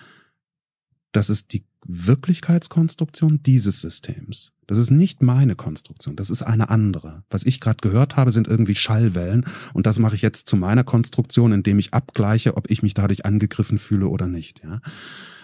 [1.13, 4.53] Das ist die Wirklichkeitskonstruktion dieses Systems.
[4.67, 7.25] Das ist nicht meine Konstruktion, das ist eine andere.
[7.29, 10.85] Was ich gerade gehört habe, sind irgendwie Schallwellen und das mache ich jetzt zu meiner
[10.85, 14.63] Konstruktion, indem ich abgleiche, ob ich mich dadurch angegriffen fühle oder nicht.
[14.65, 14.81] Ja?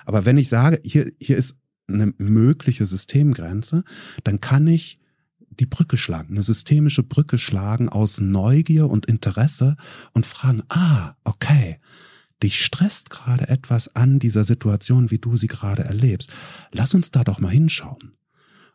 [0.07, 1.57] Aber wenn ich sage, hier, hier ist
[1.89, 3.85] eine mögliche Systemgrenze,
[4.25, 4.99] dann kann ich
[5.61, 9.77] die Brücke schlagen, eine systemische Brücke schlagen aus Neugier und Interesse
[10.13, 11.79] und fragen, ah, okay,
[12.43, 16.33] dich stresst gerade etwas an dieser Situation, wie du sie gerade erlebst.
[16.73, 18.15] Lass uns da doch mal hinschauen.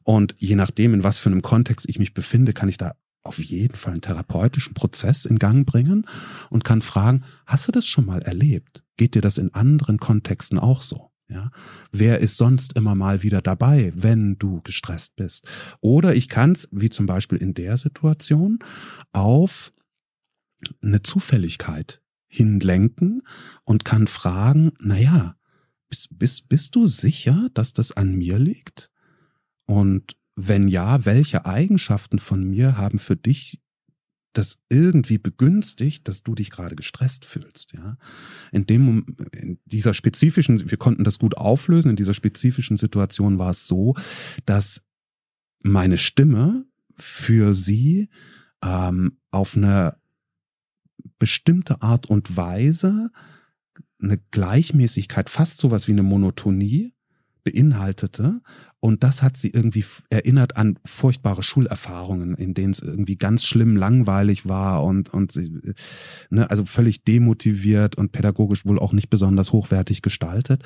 [0.03, 3.39] Und je nachdem, in was für einem Kontext ich mich befinde, kann ich da auf
[3.39, 6.05] jeden Fall einen therapeutischen Prozess in Gang bringen
[6.49, 8.83] und kann fragen, hast du das schon mal erlebt?
[8.97, 11.12] Geht dir das in anderen Kontexten auch so?
[11.29, 11.51] Ja,
[11.91, 15.47] wer ist sonst immer mal wieder dabei, wenn du gestresst bist?
[15.79, 18.59] Oder ich kann es, wie zum Beispiel in der Situation,
[19.13, 19.73] auf
[20.81, 23.21] eine Zufälligkeit hinlenken
[23.63, 25.35] und kann fragen, naja,
[25.89, 28.91] bist, bist, bist du sicher, dass das an mir liegt?
[29.65, 33.61] Und wenn ja, welche Eigenschaften von mir haben für dich
[34.33, 37.97] das irgendwie begünstigt, dass du dich gerade gestresst fühlst, ja.
[38.51, 43.51] In dem, in dieser spezifischen, wir konnten das gut auflösen, in dieser spezifischen Situation war
[43.51, 43.95] es so,
[44.45, 44.83] dass
[45.61, 46.65] meine Stimme
[46.95, 48.09] für sie
[48.61, 49.97] ähm, auf eine
[51.19, 53.11] bestimmte Art und Weise
[54.01, 56.93] eine Gleichmäßigkeit, fast sowas wie eine Monotonie
[57.43, 58.41] beinhaltete.
[58.83, 63.77] Und das hat sie irgendwie erinnert an furchtbare Schulerfahrungen, in denen es irgendwie ganz schlimm
[63.77, 65.73] langweilig war und, und sie,
[66.29, 70.63] ne, also völlig demotiviert und pädagogisch wohl auch nicht besonders hochwertig gestaltet.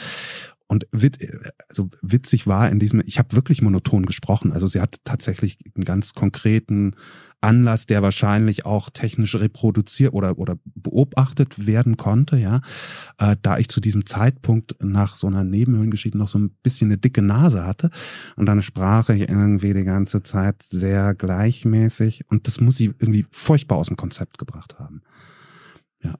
[0.65, 1.19] Und wit,
[1.69, 4.51] also witzig war in diesem, ich habe wirklich monoton gesprochen.
[4.51, 6.95] Also sie hat tatsächlich einen ganz konkreten
[7.41, 12.62] Anlass, der wahrscheinlich auch technisch reproduziert oder, oder beobachtet werden konnte, ja.
[13.17, 16.97] Äh, da ich zu diesem Zeitpunkt nach so einer Nebenhöhlengeschichte noch so ein bisschen eine
[16.97, 17.89] dicke Nase hatte.
[18.36, 22.23] Und dann sprach ich irgendwie die ganze Zeit sehr gleichmäßig.
[22.30, 25.02] Und das muss sie irgendwie furchtbar aus dem Konzept gebracht haben.
[26.04, 26.15] Ja.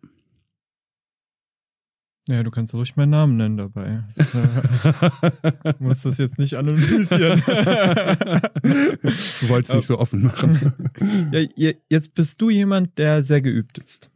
[2.28, 4.04] Ja, du kannst ruhig meinen Namen nennen dabei.
[4.16, 7.42] Das, äh, musst das jetzt nicht anonymisieren.
[7.46, 10.74] du wolltest nicht so offen machen.
[11.56, 14.10] Ja, jetzt bist du jemand, der sehr geübt ist.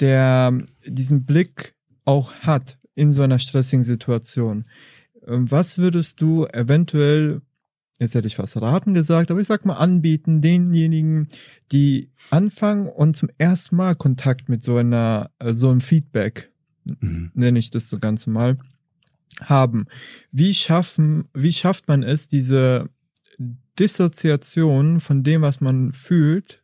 [0.00, 4.64] Der diesen Blick auch hat in so einer stressigen Situation.
[5.26, 7.42] Ähm, was würdest du eventuell,
[7.98, 11.28] jetzt hätte ich fast raten gesagt, aber ich sag mal anbieten, denjenigen,
[11.72, 16.51] die anfangen und zum ersten Mal Kontakt mit so einer, äh, so einem Feedback
[16.84, 17.30] mhm.
[17.34, 18.58] nenne ich das so ganz mal,
[19.40, 19.86] haben.
[20.30, 22.88] Wie schaffen, wie schafft man es, diese
[23.78, 26.62] Dissoziation von dem, was man fühlt,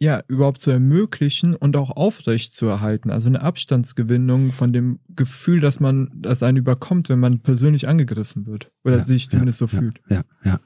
[0.00, 3.10] ja, überhaupt zu ermöglichen und auch aufrecht zu erhalten.
[3.10, 8.46] Also eine Abstandsgewinnung von dem Gefühl, dass man, das einen überkommt, wenn man persönlich angegriffen
[8.46, 8.70] wird.
[8.84, 10.00] Oder ja, sich zumindest ja, so fühlt.
[10.08, 10.60] Ja, ja.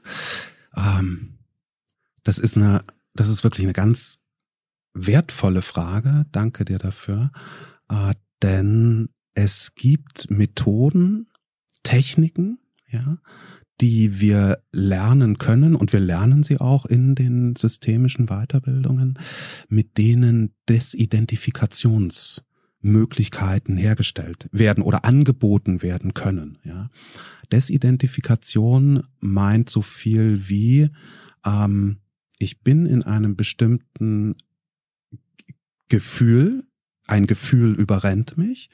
[0.75, 1.39] Ähm,
[2.23, 2.83] das ist eine,
[3.15, 4.19] das ist wirklich eine ganz
[4.93, 6.27] wertvolle Frage.
[6.31, 7.31] Danke dir dafür.
[7.93, 11.27] Äh, denn es gibt Methoden,
[11.83, 13.17] Techniken, ja,
[13.81, 19.17] die wir lernen können und wir lernen sie auch in den systemischen Weiterbildungen,
[19.67, 22.43] mit denen Desidentifikations
[23.77, 26.59] hergestellt werden oder angeboten werden können.
[26.63, 26.89] Ja.
[27.51, 30.89] Desidentifikation meint so viel wie
[31.45, 31.97] ähm,
[32.39, 34.35] ich bin in einem bestimmten
[35.87, 36.65] Gefühl,
[37.07, 38.69] ein Gefühl überrennt mich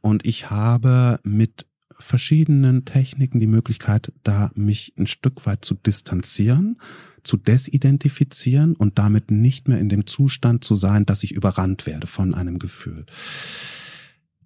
[0.00, 1.66] und ich habe mit
[1.98, 6.78] verschiedenen Techniken die Möglichkeit, da mich ein Stück weit zu distanzieren,
[7.22, 12.06] zu desidentifizieren und damit nicht mehr in dem Zustand zu sein, dass ich überrannt werde
[12.06, 13.06] von einem Gefühl.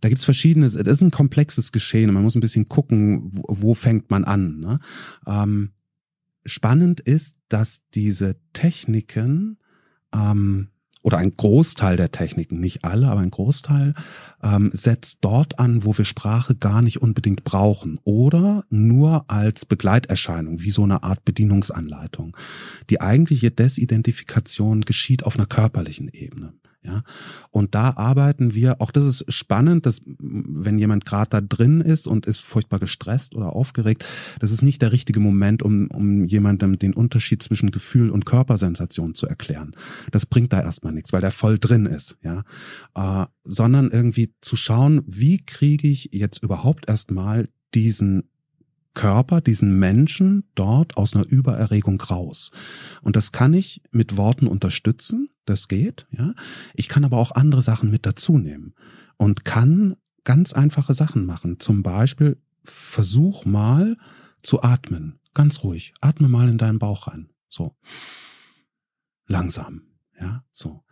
[0.00, 2.12] Da gibt's verschiedene, das ist ein komplexes Geschehen.
[2.12, 4.60] Man muss ein bisschen gucken, wo, wo fängt man an.
[4.60, 4.78] Ne?
[5.26, 5.70] Ähm,
[6.44, 9.58] spannend ist, dass diese Techniken
[10.14, 10.68] ähm,
[11.06, 13.94] oder ein Großteil der Techniken, nicht alle, aber ein Großteil,
[14.42, 20.62] ähm, setzt dort an, wo wir Sprache gar nicht unbedingt brauchen oder nur als Begleiterscheinung,
[20.62, 22.36] wie so eine Art Bedienungsanleitung.
[22.90, 26.54] Die eigentliche Desidentifikation geschieht auf einer körperlichen Ebene.
[26.86, 27.02] Ja,
[27.50, 32.06] und da arbeiten wir, auch das ist spannend, dass wenn jemand gerade da drin ist
[32.06, 34.04] und ist furchtbar gestresst oder aufgeregt,
[34.38, 39.16] das ist nicht der richtige Moment, um, um jemandem den Unterschied zwischen Gefühl und Körpersensation
[39.16, 39.74] zu erklären.
[40.12, 42.44] Das bringt da erstmal nichts, weil der voll drin ist, ja.
[42.94, 48.28] Äh, sondern irgendwie zu schauen, wie kriege ich jetzt überhaupt erstmal diesen
[48.94, 52.50] Körper, diesen Menschen dort aus einer Übererregung raus.
[53.02, 56.34] Und das kann ich mit Worten unterstützen, das geht, ja.
[56.74, 58.74] Ich kann aber auch andere Sachen mit dazu nehmen
[59.16, 61.60] und kann ganz einfache Sachen machen.
[61.60, 63.96] Zum Beispiel versuch mal
[64.42, 65.94] zu atmen, ganz ruhig.
[66.00, 67.76] Atme mal in deinen Bauch rein, so
[69.26, 69.82] langsam,
[70.20, 70.82] ja, so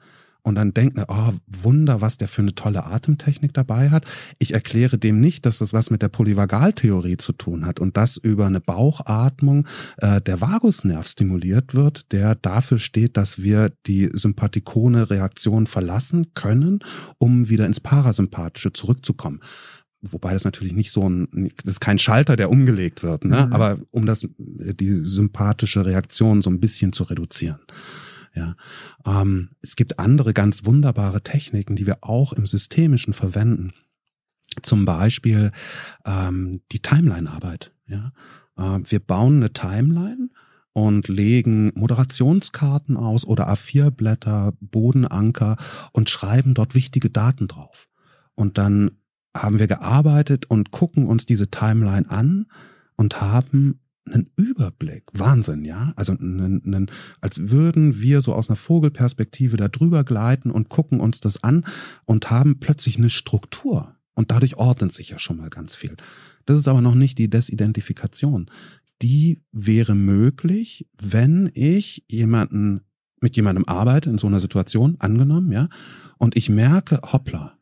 [0.44, 4.04] und dann denkt, oh, Wunder, was der für eine tolle Atemtechnik dabei hat.
[4.38, 8.18] Ich erkläre dem nicht, dass das was mit der Polyvagaltheorie zu tun hat und dass
[8.18, 15.10] über eine Bauchatmung äh, der Vagusnerv stimuliert wird, der dafür steht, dass wir die sympathikone
[15.10, 16.80] Reaktion verlassen können,
[17.16, 19.40] um wieder ins Parasympathische zurückzukommen
[20.06, 23.46] wobei das natürlich nicht so ein, das ist kein Schalter, der umgelegt wird, ne?
[23.46, 23.52] Mhm.
[23.54, 27.60] aber um das, die sympathische Reaktion so ein bisschen zu reduzieren.
[28.34, 28.56] Ja,
[29.06, 33.72] ähm, es gibt andere ganz wunderbare Techniken, die wir auch im Systemischen verwenden.
[34.62, 35.52] Zum Beispiel
[36.04, 37.72] ähm, die Timeline-Arbeit.
[37.86, 38.12] Ja,
[38.56, 40.30] äh, wir bauen eine Timeline
[40.72, 45.56] und legen Moderationskarten aus oder A4-Blätter, Bodenanker
[45.92, 47.88] und schreiben dort wichtige Daten drauf.
[48.34, 48.90] Und dann
[49.36, 52.46] haben wir gearbeitet und gucken uns diese Timeline an
[52.96, 55.04] und haben einen Überblick.
[55.12, 55.92] Wahnsinn, ja?
[55.96, 56.90] Also einen, einen,
[57.20, 61.64] als würden wir so aus einer Vogelperspektive da drüber gleiten und gucken uns das an
[62.04, 63.94] und haben plötzlich eine Struktur.
[64.14, 65.96] Und dadurch ordnet sich ja schon mal ganz viel.
[66.46, 68.50] Das ist aber noch nicht die Desidentifikation.
[69.02, 72.82] Die wäre möglich, wenn ich jemanden
[73.20, 75.68] mit jemandem arbeite in so einer Situation, angenommen, ja,
[76.18, 77.58] und ich merke, hoppla,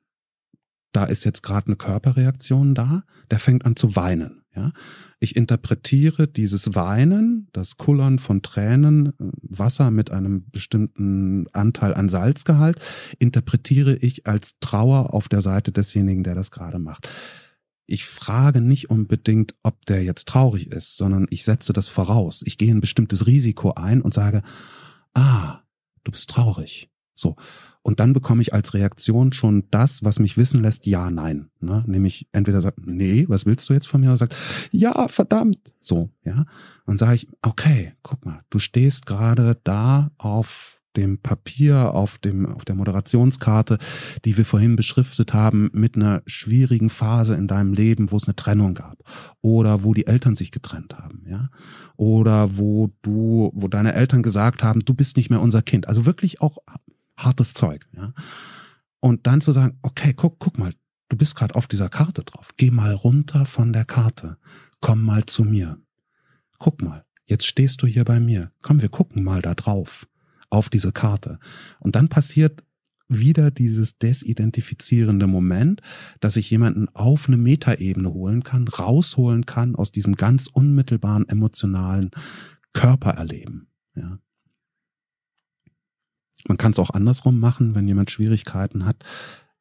[0.93, 4.42] da ist jetzt gerade eine Körperreaktion da, der fängt an zu weinen.
[4.55, 4.73] Ja,
[5.19, 12.11] ich interpretiere dieses Weinen, das Kullern von Tränen, äh, Wasser mit einem bestimmten Anteil an
[12.11, 12.79] Salzgehalt,
[13.19, 17.09] interpretiere ich als Trauer auf der Seite desjenigen, der das gerade macht.
[17.87, 22.43] Ich frage nicht unbedingt, ob der jetzt traurig ist, sondern ich setze das voraus.
[22.45, 24.43] Ich gehe ein bestimmtes Risiko ein und sage,
[25.15, 25.61] ah,
[26.05, 26.91] du bist traurig.
[27.15, 27.37] So.
[27.83, 31.51] Und dann bekomme ich als Reaktion schon das, was mich wissen lässt, ja, nein.
[31.61, 31.83] Ne?
[31.87, 34.09] Nämlich entweder sagt, nee, was willst du jetzt von mir?
[34.09, 34.37] Oder sagt,
[34.71, 35.75] ja, verdammt.
[35.81, 36.47] So, ja.
[36.87, 42.47] Und sage ich, okay, guck mal, du stehst gerade da auf dem Papier, auf dem,
[42.47, 43.79] auf der Moderationskarte,
[44.25, 48.37] die wir vorhin beschriftet haben, mit einer schwierigen Phase in deinem Leben, wo es eine
[48.37, 48.99] Trennung gab.
[49.41, 51.49] Oder wo die Eltern sich getrennt haben, ja.
[51.97, 55.89] Oder wo du, wo deine Eltern gesagt haben, du bist nicht mehr unser Kind.
[55.89, 56.59] Also wirklich auch
[57.17, 57.87] hartes Zeug.
[57.93, 58.13] Ja?
[59.01, 60.73] Und dann zu sagen, okay, guck, guck mal,
[61.09, 62.51] du bist gerade auf dieser Karte drauf.
[62.57, 64.39] Geh mal runter von der Karte.
[64.81, 65.79] Komm mal zu mir.
[66.59, 68.53] Guck mal, jetzt stehst du hier bei mir.
[68.63, 70.07] Komm, wir gucken mal da drauf,
[70.51, 71.39] auf diese Karte.
[71.81, 72.65] Und dann passiert
[73.09, 75.83] wieder dieses desidentifizierende Moment,
[76.21, 82.11] dass ich jemanden auf eine Metaebene holen kann, rausholen kann aus diesem ganz unmittelbaren emotionalen
[82.73, 83.69] Körpererleben.
[83.95, 84.19] Ja.
[86.49, 89.05] Man kann es auch andersrum machen, wenn jemand Schwierigkeiten hat,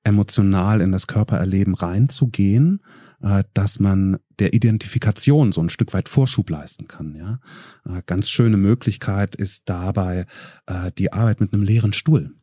[0.03, 2.81] emotional in das Körpererleben reinzugehen,
[3.21, 7.15] äh, dass man der Identifikation so ein Stück weit Vorschub leisten kann.
[7.15, 7.39] Ja,
[7.85, 10.25] äh, ganz schöne Möglichkeit ist dabei
[10.65, 12.35] äh, die Arbeit mit einem leeren Stuhl.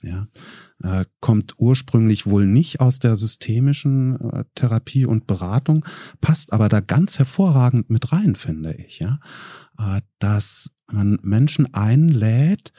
[0.00, 0.28] Ja,
[1.18, 5.84] kommt ursprünglich wohl nicht aus der systemischen Therapie und Beratung,
[6.20, 9.00] passt aber da ganz hervorragend mit rein, finde ich.
[9.00, 9.18] Ja,
[10.20, 12.72] dass man Menschen einlädt,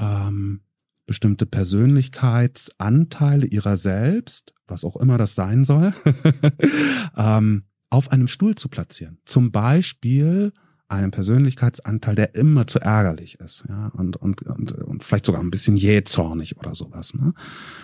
[0.00, 0.60] ähm,
[1.06, 5.92] bestimmte Persönlichkeitsanteile ihrer selbst, was auch immer das sein soll,
[7.16, 9.18] ähm, auf einem Stuhl zu platzieren.
[9.24, 10.52] Zum Beispiel
[10.88, 15.50] einen Persönlichkeitsanteil, der immer zu ärgerlich ist, ja, und, und, und, und vielleicht sogar ein
[15.50, 17.26] bisschen jähzornig oder sowas, ne?
[17.26, 17.34] Und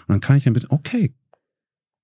[0.09, 1.14] dann kann ich ein bisschen, okay,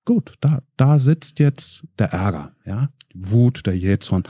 [0.05, 4.25] gut, da, da sitzt jetzt der Ärger, ja, die Wut, der Jähzorn.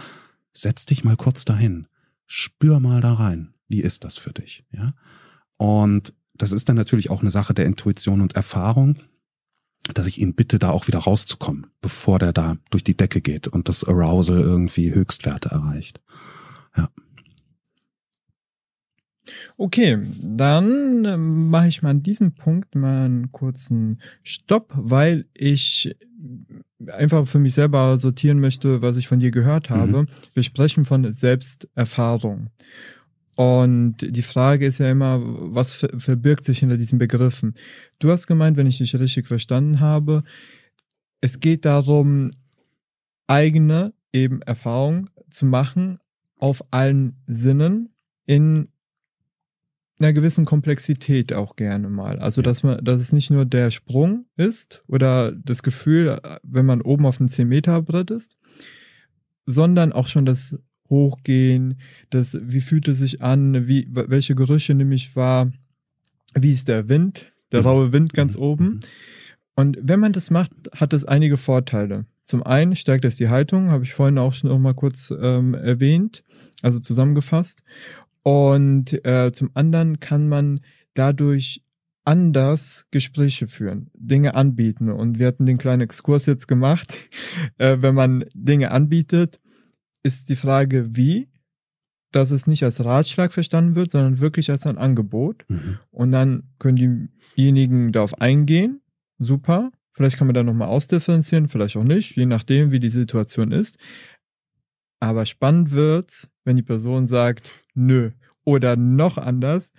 [0.53, 1.87] Setz dich mal kurz dahin.
[2.27, 3.55] Spür mal da rein.
[3.69, 4.95] Wie ist das für dich, ja?
[5.63, 8.97] Und das ist dann natürlich auch eine Sache der Intuition und Erfahrung,
[9.95, 13.47] dass ich ihn bitte, da auch wieder rauszukommen, bevor der da durch die Decke geht
[13.47, 16.01] und das Arousal irgendwie Höchstwerte erreicht.
[16.77, 16.91] Ja.
[19.57, 25.95] Okay, dann ähm, mache ich mal an diesem Punkt mal einen kurzen Stopp, weil ich
[26.89, 30.03] einfach für mich selber sortieren möchte, was ich von dir gehört habe.
[30.03, 30.07] Mhm.
[30.35, 32.49] Wir sprechen von Selbsterfahrung.
[33.35, 37.55] Und die Frage ist ja immer, was verbirgt sich hinter diesen Begriffen?
[37.99, 40.23] Du hast gemeint, wenn ich dich richtig verstanden habe,
[41.21, 42.31] es geht darum,
[43.27, 45.99] eigene eben Erfahrung zu machen
[46.37, 47.95] auf allen Sinnen
[48.27, 48.69] in
[49.99, 52.19] einer gewissen Komplexität auch gerne mal.
[52.19, 56.83] Also, dass man, dass es nicht nur der Sprung ist oder das Gefühl, wenn man
[56.83, 58.37] oben auf einem 10 Meter Brett ist,
[59.47, 60.59] sondern auch schon das
[60.93, 65.51] hochgehen, das, wie fühlt es sich an, wie, welche Gerüche nehme ich wahr,
[66.35, 67.67] wie ist der Wind, der mhm.
[67.67, 68.43] raue Wind ganz mhm.
[68.43, 68.81] oben.
[69.57, 72.07] Und wenn man das macht, hat das einige Vorteile.
[72.25, 75.55] Zum einen stärkt es die Haltung, habe ich vorhin auch schon noch mal kurz ähm,
[75.55, 76.23] erwähnt,
[76.63, 77.65] also zusammengefasst.
[78.23, 80.61] Und äh, zum anderen kann man
[80.95, 81.63] dadurch
[82.05, 84.89] anders Gespräche führen, Dinge anbieten.
[84.91, 86.99] Und wir hatten den kleinen Exkurs jetzt gemacht.
[87.59, 89.41] Äh, wenn man Dinge anbietet,
[90.03, 91.29] ist die Frage, wie,
[92.13, 95.45] dass es nicht als Ratschlag verstanden wird, sondern wirklich als ein Angebot.
[95.49, 95.79] Mhm.
[95.91, 98.81] Und dann können diejenigen darauf eingehen.
[99.19, 99.73] Super.
[99.93, 103.79] Vielleicht kann man da nochmal ausdifferenzieren, vielleicht auch nicht, je nachdem, wie die Situation ist.
[105.01, 108.13] Aber spannend wird's, wenn die Person sagt, nö.
[108.45, 109.73] Oder noch anders,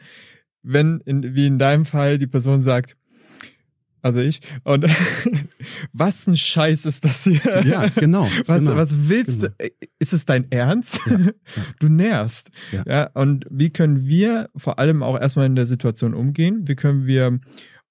[0.62, 2.96] wenn, in, wie in deinem Fall, die Person sagt,
[4.04, 4.42] also ich.
[4.66, 4.86] Und
[5.94, 7.64] was ein Scheiß ist das hier?
[7.66, 8.24] Ja, genau.
[8.46, 9.54] Was, genau, was willst genau.
[9.58, 9.70] du?
[9.98, 11.00] Ist es dein Ernst?
[11.08, 11.32] Ja, ja.
[11.80, 12.52] Du nährst.
[12.72, 12.84] Ja.
[12.86, 13.10] ja.
[13.14, 16.68] Und wie können wir vor allem auch erstmal in der Situation umgehen?
[16.68, 17.40] Wie können wir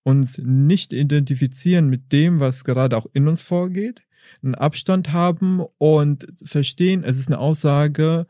[0.03, 4.03] uns nicht identifizieren mit dem, was gerade auch in uns vorgeht?
[4.43, 8.27] Einen Abstand haben und verstehen, es ist eine Aussage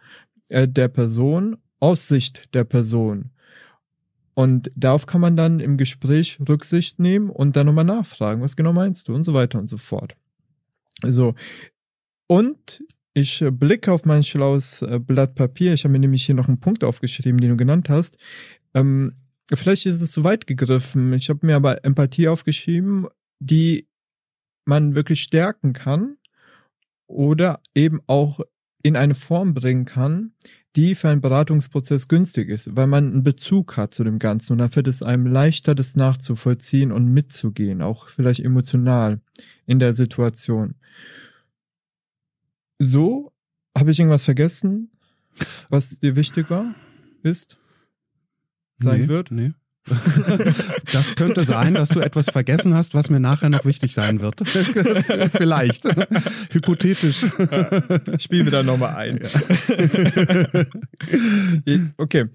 [0.49, 3.32] äh, der Person, aus Sicht der Person.
[4.35, 8.73] Und darauf kann man dann im Gespräch Rücksicht nehmen und dann nochmal nachfragen, was genau
[8.73, 10.17] meinst du und so weiter und so fort.
[11.05, 11.35] So.
[12.29, 12.83] Und
[13.15, 15.75] ich blicke auf mein schlaues äh, Blatt Papier.
[15.75, 18.17] Ich habe mir nämlich hier noch einen Punkt aufgeschrieben, den du genannt hast.
[18.73, 19.17] Ähm,
[19.53, 21.13] vielleicht ist es zu weit gegriffen.
[21.13, 23.07] Ich habe mir aber Empathie aufgeschrieben,
[23.39, 23.87] die
[24.65, 26.17] man wirklich stärken kann
[27.07, 28.41] oder eben auch
[28.83, 30.33] in eine Form bringen kann,
[30.77, 34.59] die für einen Beratungsprozess günstig ist, weil man einen Bezug hat zu dem Ganzen und
[34.59, 39.21] dann fällt es einem leichter, das nachzuvollziehen und mitzugehen, auch vielleicht emotional
[39.67, 40.75] in der Situation.
[42.79, 43.33] So,
[43.77, 44.91] habe ich irgendwas vergessen,
[45.69, 46.75] was dir wichtig war,
[47.23, 47.59] ist,
[48.77, 49.31] sein nee, wird?
[49.31, 49.53] Nee.
[50.93, 54.41] das könnte sein, dass du etwas vergessen hast, was mir nachher noch wichtig sein wird.
[55.33, 55.85] Vielleicht.
[56.53, 57.19] Hypothetisch.
[58.19, 59.21] Spielen wir da nochmal ein.
[61.97, 62.27] okay.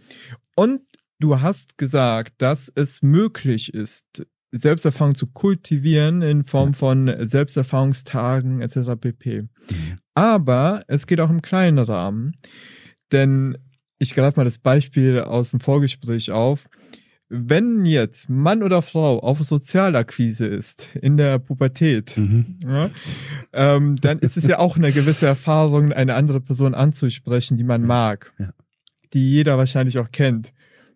[0.55, 0.81] Und
[1.19, 8.99] du hast gesagt, dass es möglich ist, Selbsterfahrung zu kultivieren in Form von Selbsterfahrungstagen etc.
[8.99, 9.41] pp.
[9.43, 9.49] Mhm.
[10.15, 12.35] Aber es geht auch im kleinen Rahmen.
[13.11, 13.57] Denn
[13.99, 16.69] ich greife mal das Beispiel aus dem Vorgespräch auf
[17.30, 22.57] wenn jetzt Mann oder Frau auf Sozialakquise ist in der Pubertät, mhm.
[22.65, 22.89] ja,
[23.53, 27.84] ähm, dann ist es ja auch eine gewisse Erfahrung, eine andere Person anzusprechen, die man
[27.84, 28.53] mag, ja.
[29.13, 30.53] die jeder wahrscheinlich auch kennt.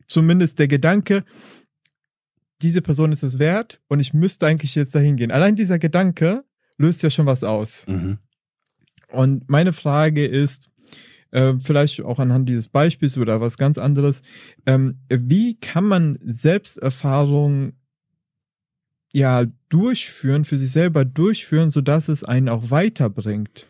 [0.08, 1.26] Zumindest der Gedanke,
[2.62, 5.32] diese Person ist es wert und ich müsste eigentlich jetzt dahin gehen.
[5.32, 6.44] Allein dieser Gedanke
[6.78, 7.86] löst ja schon was aus.
[7.88, 8.20] Mhm.
[9.12, 10.70] Und meine Frage ist,
[11.32, 14.22] äh, vielleicht auch anhand dieses Beispiels oder was ganz anderes.
[14.66, 17.74] Ähm, wie kann man Selbsterfahrung
[19.14, 23.68] ja durchführen, für sich selber durchführen, sodass es einen auch weiterbringt?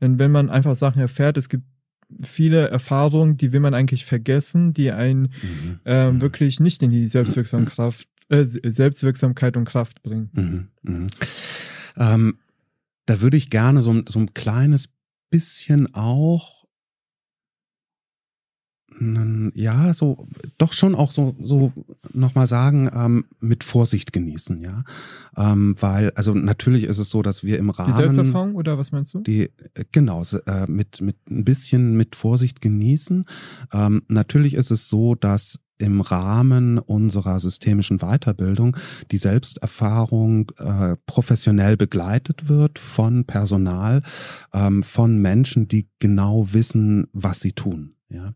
[0.00, 1.64] Denn wenn man einfach Sachen erfährt, es gibt
[2.22, 5.80] viele Erfahrungen, die will man eigentlich vergessen, die einen mhm.
[5.84, 6.20] ähm, mhm.
[6.20, 10.30] wirklich nicht in die Selbstwirksamkeit, äh, Selbstwirksamkeit und Kraft bringen.
[10.32, 10.68] Mhm.
[10.82, 11.06] Mhm.
[11.96, 12.38] Ähm,
[13.06, 14.88] da würde ich gerne so, so ein kleines
[15.30, 16.57] bisschen auch
[19.54, 20.26] ja, so,
[20.56, 21.72] doch schon auch so, so
[22.12, 24.84] nochmal sagen, ähm, mit Vorsicht genießen, ja.
[25.36, 27.90] Ähm, weil, also natürlich ist es so, dass wir im Rahmen.
[27.90, 29.20] Die Selbsterfahrung oder was meinst du?
[29.20, 33.24] Die, äh, genau, äh, mit, mit ein bisschen mit Vorsicht genießen.
[33.72, 38.76] Ähm, natürlich ist es so, dass im Rahmen unserer systemischen Weiterbildung
[39.12, 44.02] die Selbsterfahrung äh, professionell begleitet wird von Personal,
[44.52, 47.94] ähm, von Menschen, die genau wissen, was sie tun.
[48.08, 48.34] Ja.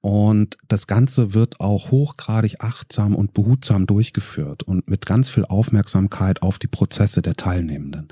[0.00, 6.42] Und das Ganze wird auch hochgradig achtsam und behutsam durchgeführt und mit ganz viel Aufmerksamkeit
[6.42, 8.08] auf die Prozesse der Teilnehmenden.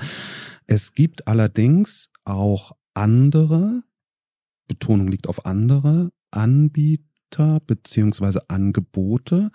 [0.68, 3.82] Es gibt allerdings auch andere,
[4.68, 9.50] Betonung liegt auf andere, Anbieter beziehungsweise Angebote,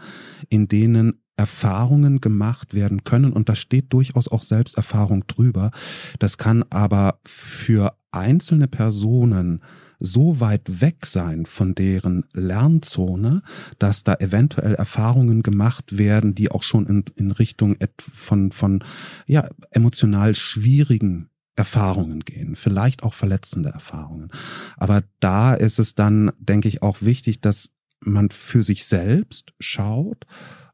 [0.50, 5.72] in denen Erfahrungen gemacht werden können und da steht durchaus auch Selbsterfahrung drüber.
[6.20, 9.62] Das kann aber für einzelne Personen
[10.00, 13.42] so weit weg sein von deren Lernzone,
[13.80, 17.78] dass da eventuell Erfahrungen gemacht werden, die auch schon in, in Richtung
[18.14, 18.84] von, von
[19.26, 24.30] ja, emotional schwierigen Erfahrungen gehen, vielleicht auch verletzende Erfahrungen.
[24.78, 27.70] Aber da ist es dann, denke ich, auch wichtig, dass
[28.02, 30.26] man für sich selbst schaut,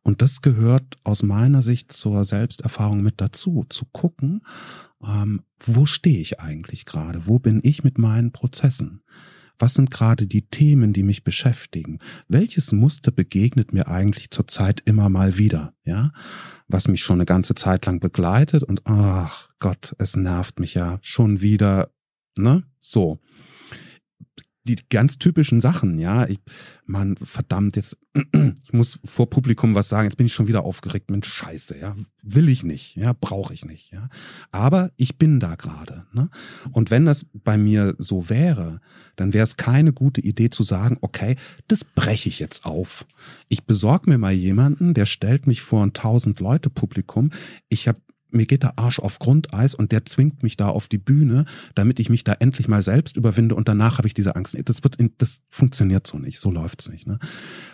[0.03, 4.41] und das gehört aus meiner Sicht zur Selbsterfahrung mit dazu, zu gucken,
[5.03, 7.27] ähm, wo stehe ich eigentlich gerade?
[7.27, 9.03] Wo bin ich mit meinen Prozessen?
[9.59, 11.99] Was sind gerade die Themen, die mich beschäftigen?
[12.27, 15.75] Welches Muster begegnet mir eigentlich zurzeit immer mal wieder?
[15.83, 16.11] Ja,
[16.67, 20.97] was mich schon eine ganze Zeit lang begleitet und ach Gott, es nervt mich ja
[21.03, 21.91] schon wieder.
[22.37, 23.19] Ne, so
[24.63, 26.27] die ganz typischen Sachen, ja.
[26.27, 26.39] Ich,
[26.85, 27.97] man, verdammt, jetzt,
[28.63, 31.95] ich muss vor Publikum was sagen, jetzt bin ich schon wieder aufgeregt, Mensch, scheiße, ja.
[32.21, 34.09] Will ich nicht, ja, brauche ich nicht, ja.
[34.51, 36.29] Aber ich bin da gerade, ne?
[36.71, 38.79] Und wenn das bei mir so wäre,
[39.15, 41.35] dann wäre es keine gute Idee zu sagen, okay,
[41.67, 43.05] das breche ich jetzt auf.
[43.49, 47.31] Ich besorge mir mal jemanden, der stellt mich vor ein tausend Leute Publikum.
[47.69, 47.99] Ich habe
[48.33, 51.99] mir geht der Arsch auf Grundeis und der zwingt mich da auf die Bühne, damit
[51.99, 54.57] ich mich da endlich mal selbst überwinde und danach habe ich diese Angst.
[54.65, 57.07] Das wird, das funktioniert so nicht, so läuft's nicht.
[57.07, 57.19] Ne?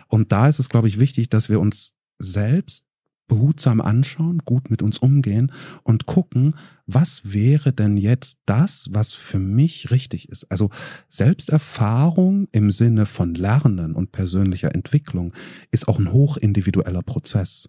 [0.08, 2.84] Und da ist es, glaube ich, wichtig, dass wir uns selbst
[3.28, 5.52] behutsam anschauen, gut mit uns umgehen
[5.84, 6.54] und gucken,
[6.86, 10.50] was wäre denn jetzt das, was für mich richtig ist.
[10.50, 10.70] Also
[11.08, 15.34] Selbsterfahrung im Sinne von Lernen und persönlicher Entwicklung
[15.70, 17.68] ist auch ein hochindividueller Prozess.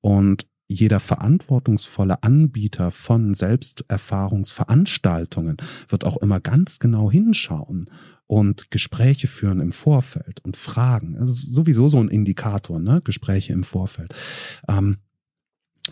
[0.00, 5.58] Und jeder verantwortungsvolle Anbieter von Selbsterfahrungsveranstaltungen
[5.88, 7.90] wird auch immer ganz genau hinschauen
[8.26, 11.16] und Gespräche führen im Vorfeld und fragen.
[11.18, 13.02] Das ist sowieso so ein Indikator, ne?
[13.04, 14.14] Gespräche im Vorfeld.
[14.68, 14.96] Ähm,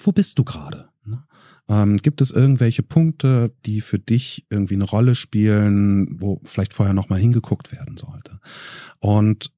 [0.00, 0.88] wo bist du gerade?
[1.04, 1.22] Ne?
[1.68, 6.94] Ähm, gibt es irgendwelche Punkte, die für dich irgendwie eine Rolle spielen, wo vielleicht vorher
[6.94, 8.40] nochmal hingeguckt werden sollte?
[8.98, 9.52] Und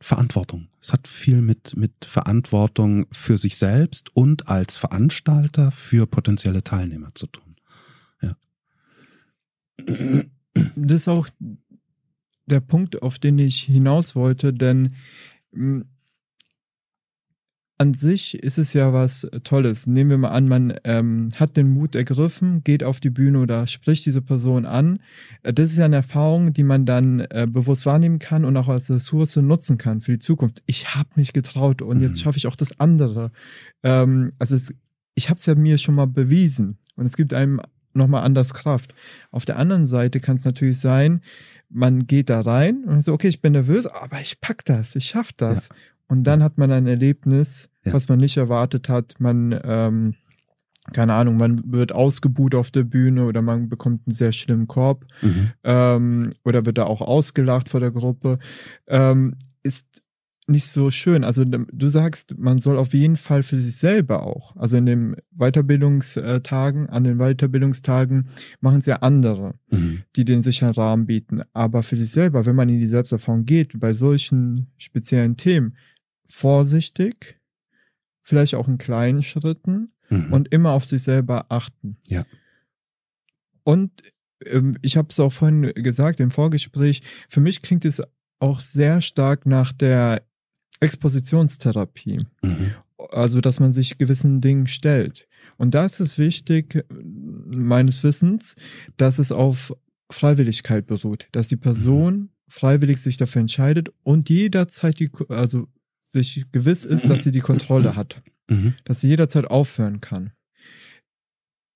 [0.00, 0.68] Verantwortung.
[0.80, 7.14] Es hat viel mit, mit Verantwortung für sich selbst und als Veranstalter für potenzielle Teilnehmer
[7.14, 7.56] zu tun.
[8.22, 8.36] Ja.
[10.76, 11.28] Das ist auch
[12.46, 14.94] der Punkt, auf den ich hinaus wollte, denn
[15.52, 15.84] hm,
[17.78, 19.86] an sich ist es ja was Tolles.
[19.86, 23.68] Nehmen wir mal an, man ähm, hat den Mut ergriffen, geht auf die Bühne oder
[23.68, 24.98] spricht diese Person an.
[25.44, 28.68] Äh, das ist ja eine Erfahrung, die man dann äh, bewusst wahrnehmen kann und auch
[28.68, 30.62] als Ressource nutzen kann für die Zukunft.
[30.66, 32.02] Ich habe mich getraut und mhm.
[32.02, 33.30] jetzt schaffe ich auch das andere.
[33.84, 34.74] Ähm, also es,
[35.14, 37.60] ich habe es ja mir schon mal bewiesen und es gibt einem
[37.94, 38.92] nochmal anders Kraft.
[39.30, 41.20] Auf der anderen Seite kann es natürlich sein,
[41.68, 45.04] man geht da rein und so, okay, ich bin nervös, aber ich pack das, ich
[45.04, 45.68] schaff das.
[45.68, 45.74] Ja.
[46.08, 47.92] Und dann hat man ein Erlebnis, ja.
[47.92, 49.20] was man nicht erwartet hat.
[49.20, 50.14] Man, ähm,
[50.92, 55.04] keine Ahnung, man wird ausgebuht auf der Bühne oder man bekommt einen sehr schlimmen Korb
[55.20, 55.50] mhm.
[55.64, 58.38] ähm, oder wird da auch ausgelacht vor der Gruppe.
[58.86, 60.02] Ähm, ist
[60.48, 61.24] nicht so schön.
[61.24, 65.16] Also du sagst, man soll auf jeden Fall für sich selber auch, also in den
[65.30, 68.28] Weiterbildungstagen, an den Weiterbildungstagen
[68.60, 70.04] machen es ja andere, mhm.
[70.16, 71.42] die den sicheren Rahmen bieten.
[71.52, 75.76] Aber für sich selber, wenn man in die Selbsterfahrung geht, bei solchen speziellen Themen,
[76.28, 77.40] vorsichtig,
[78.20, 80.32] vielleicht auch in kleinen Schritten mhm.
[80.32, 81.96] und immer auf sich selber achten.
[82.06, 82.24] Ja.
[83.64, 83.90] Und
[84.44, 88.02] ähm, ich habe es auch vorhin gesagt im Vorgespräch, für mich klingt es
[88.38, 90.22] auch sehr stark nach der
[90.80, 92.20] Expositionstherapie.
[92.42, 92.74] Mhm.
[93.10, 95.28] Also, dass man sich gewissen Dingen stellt.
[95.56, 98.54] Und da ist es wichtig, meines Wissens,
[98.96, 99.74] dass es auf
[100.10, 102.28] Freiwilligkeit beruht, dass die Person mhm.
[102.48, 105.68] freiwillig sich dafür entscheidet und jederzeit die, also
[106.10, 108.74] sich gewiss ist, dass sie die Kontrolle hat, mhm.
[108.84, 110.32] dass sie jederzeit aufhören kann.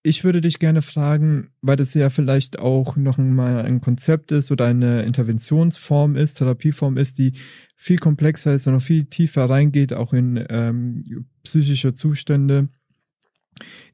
[0.04, 4.50] Ich würde dich gerne fragen, weil das ja vielleicht auch noch mal ein Konzept ist
[4.50, 7.34] oder eine Interventionsform ist, Therapieform ist, die
[7.76, 12.68] viel komplexer ist und noch viel tiefer reingeht, auch in ähm, psychische Zustände.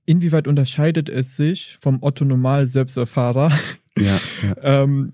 [0.06, 3.52] Inwieweit unterscheidet es sich vom Otto Normal Selbsterfahrer
[3.98, 4.56] ja, ja.
[4.82, 5.12] ähm,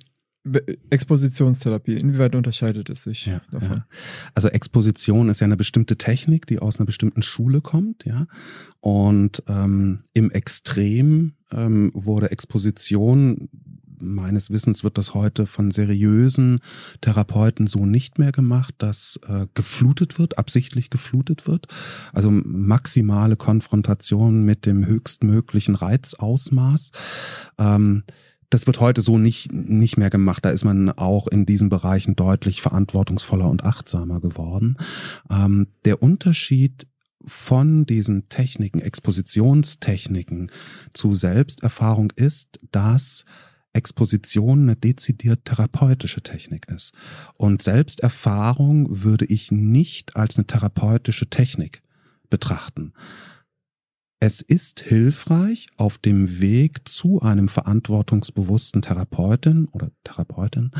[0.90, 3.78] Expositionstherapie, inwieweit unterscheidet es sich ja, davon?
[3.78, 3.86] Ja.
[4.34, 8.26] Also Exposition ist ja eine bestimmte Technik, die aus einer bestimmten Schule kommt, ja.
[8.80, 13.48] Und ähm, im Extrem ähm, wurde Exposition
[14.04, 16.60] meines Wissens wird das heute von seriösen
[17.00, 21.66] Therapeuten so nicht mehr gemacht, dass äh, geflutet wird, absichtlich geflutet wird.
[22.12, 26.90] Also maximale Konfrontation mit dem höchstmöglichen Reizausmaß.
[27.58, 28.04] Ähm,
[28.54, 30.44] das wird heute so nicht, nicht mehr gemacht.
[30.44, 34.76] Da ist man auch in diesen Bereichen deutlich verantwortungsvoller und achtsamer geworden.
[35.28, 36.86] Ähm, der Unterschied
[37.26, 40.52] von diesen Techniken, Expositionstechniken
[40.92, 43.24] zu Selbsterfahrung ist, dass
[43.72, 46.94] Exposition eine dezidiert therapeutische Technik ist.
[47.36, 51.82] Und Selbsterfahrung würde ich nicht als eine therapeutische Technik
[52.30, 52.92] betrachten.
[54.26, 60.70] Es ist hilfreich, auf dem Weg zu einem verantwortungsbewussten Therapeutin oder Therapeutin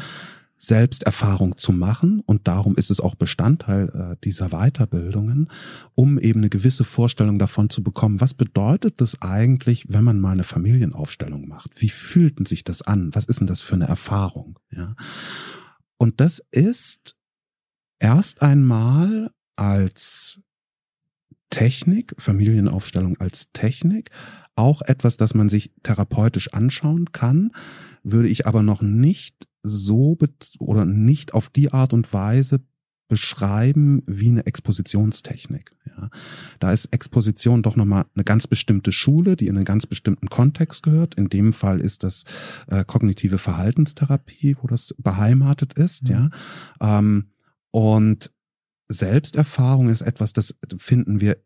[0.56, 5.50] Selbsterfahrung zu machen und darum ist es auch Bestandteil äh, dieser Weiterbildungen,
[5.94, 10.32] um eben eine gewisse Vorstellung davon zu bekommen, was bedeutet das eigentlich, wenn man mal
[10.32, 11.82] eine Familienaufstellung macht?
[11.82, 13.14] Wie fühlt sich das an?
[13.14, 14.58] Was ist denn das für eine Erfahrung?
[14.70, 14.96] Ja.
[15.98, 17.14] Und das ist
[17.98, 20.40] erst einmal als
[21.50, 24.10] Technik, Familienaufstellung als Technik,
[24.56, 27.50] auch etwas, das man sich therapeutisch anschauen kann,
[28.02, 30.16] würde ich aber noch nicht so
[30.58, 32.60] oder nicht auf die Art und Weise
[33.08, 35.72] beschreiben wie eine Expositionstechnik.
[35.86, 36.10] Ja.
[36.58, 40.82] Da ist Exposition doch nochmal eine ganz bestimmte Schule, die in einen ganz bestimmten Kontext
[40.82, 41.14] gehört.
[41.14, 42.24] In dem Fall ist das
[42.68, 46.04] äh, kognitive Verhaltenstherapie, wo das beheimatet ist.
[46.04, 46.10] Mhm.
[46.10, 46.30] Ja.
[46.98, 47.30] Ähm,
[47.70, 48.30] und
[48.88, 51.38] Selbsterfahrung ist etwas, das finden wir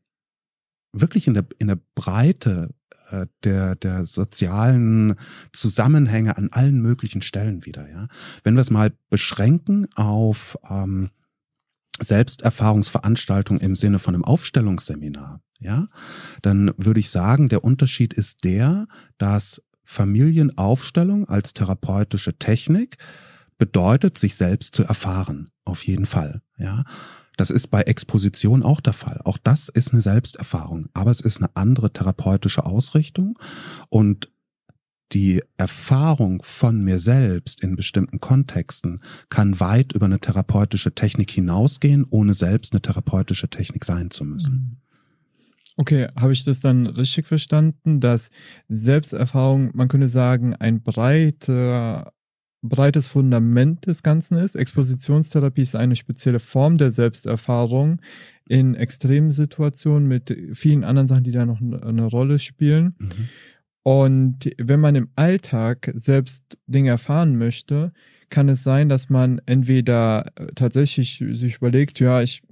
[0.93, 2.75] wirklich in der, in der Breite
[3.11, 5.15] äh, der, der sozialen
[5.53, 7.89] Zusammenhänge an allen möglichen Stellen wieder.
[7.89, 8.09] Ja?
[8.43, 11.11] Wenn wir es mal beschränken auf ähm,
[12.01, 15.89] Selbsterfahrungsveranstaltung im Sinne von einem Aufstellungsseminar, ja,
[16.43, 18.87] dann würde ich sagen, der Unterschied ist der,
[19.19, 22.97] dass Familienaufstellung als therapeutische Technik
[23.57, 25.51] bedeutet, sich selbst zu erfahren.
[25.65, 26.85] Auf jeden Fall, ja.
[27.39, 29.21] Das ist bei Exposition auch der Fall.
[29.25, 33.39] Auch das ist eine Selbsterfahrung, aber es ist eine andere therapeutische Ausrichtung
[33.89, 34.29] und
[35.13, 42.05] die Erfahrung von mir selbst in bestimmten Kontexten kann weit über eine therapeutische Technik hinausgehen,
[42.11, 44.53] ohne selbst eine therapeutische Technik sein zu müssen.
[44.53, 44.77] Mhm.
[45.77, 48.31] Okay, habe ich das dann richtig verstanden, dass
[48.69, 52.13] Selbsterfahrung, man könnte sagen, ein breiter
[52.63, 54.57] breites Fundament des Ganzen ist.
[54.57, 58.01] Expositionstherapie ist eine spezielle Form der Selbsterfahrung
[58.49, 62.95] in extremen Situationen mit vielen anderen Sachen, die da noch eine Rolle spielen.
[62.99, 63.29] Mhm.
[63.83, 67.93] Und wenn man im Alltag selbst Dinge erfahren möchte,
[68.31, 72.43] kann es sein, dass man entweder tatsächlich sich überlegt, ja, ich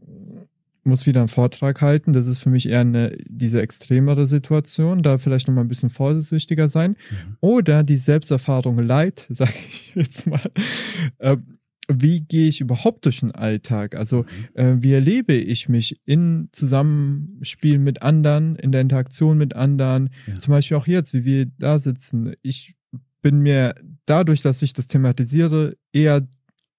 [0.86, 2.12] muss wieder einen Vortrag halten.
[2.12, 6.68] Das ist für mich eher eine, diese extremere Situation, da vielleicht nochmal ein bisschen vorsichtiger
[6.68, 6.92] sein.
[7.10, 7.36] Mhm.
[7.40, 10.50] Oder die Selbsterfahrung leid, sage ich jetzt mal.
[11.18, 11.36] Äh,
[11.88, 13.94] wie gehe ich überhaupt durch den Alltag?
[13.94, 14.60] Also mhm.
[14.60, 20.10] äh, wie erlebe ich mich in Zusammenspiel mit anderen, in der Interaktion mit anderen?
[20.26, 20.34] Ja.
[20.34, 22.34] Zum Beispiel auch jetzt, wie wir da sitzen.
[22.42, 22.74] Ich
[23.22, 23.74] bin mir
[24.04, 26.26] dadurch, dass ich das thematisiere, eher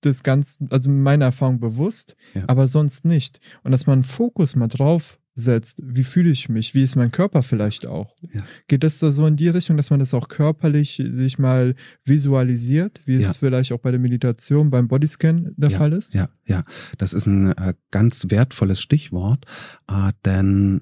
[0.01, 2.43] das ganz, also meiner Erfahrung bewusst, ja.
[2.47, 3.39] aber sonst nicht.
[3.63, 7.43] Und dass man Fokus mal drauf setzt, wie fühle ich mich, wie ist mein Körper
[7.43, 8.15] vielleicht auch.
[8.33, 8.41] Ja.
[8.67, 13.01] Geht das da so in die Richtung, dass man das auch körperlich sich mal visualisiert,
[13.05, 13.29] wie ja.
[13.29, 16.15] es vielleicht auch bei der Meditation, beim Bodyscan der ja, Fall ist?
[16.15, 16.63] Ja, ja,
[16.97, 19.45] das ist ein äh, ganz wertvolles Stichwort,
[19.87, 20.81] äh, denn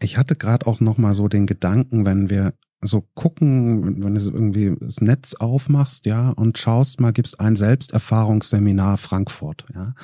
[0.00, 2.54] ich hatte gerade auch noch mal so den Gedanken, wenn wir
[2.86, 8.98] so gucken, wenn du irgendwie das Netz aufmachst, ja, und schaust mal, gibst ein Selbsterfahrungsseminar
[8.98, 9.94] Frankfurt, ja,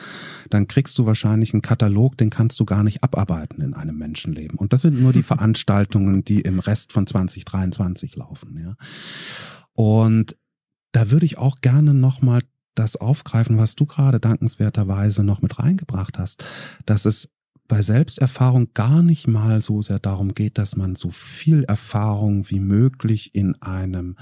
[0.48, 4.58] dann kriegst du wahrscheinlich einen Katalog, den kannst du gar nicht abarbeiten in einem Menschenleben.
[4.58, 8.76] Und das sind nur die Veranstaltungen, die im Rest von 2023 laufen, ja.
[9.72, 10.36] Und
[10.92, 12.40] da würde ich auch gerne nochmal
[12.74, 16.44] das aufgreifen, was du gerade dankenswerterweise noch mit reingebracht hast,
[16.86, 17.28] dass es
[17.70, 22.58] bei Selbsterfahrung gar nicht mal so sehr darum geht, dass man so viel Erfahrung wie
[22.58, 24.16] möglich in einem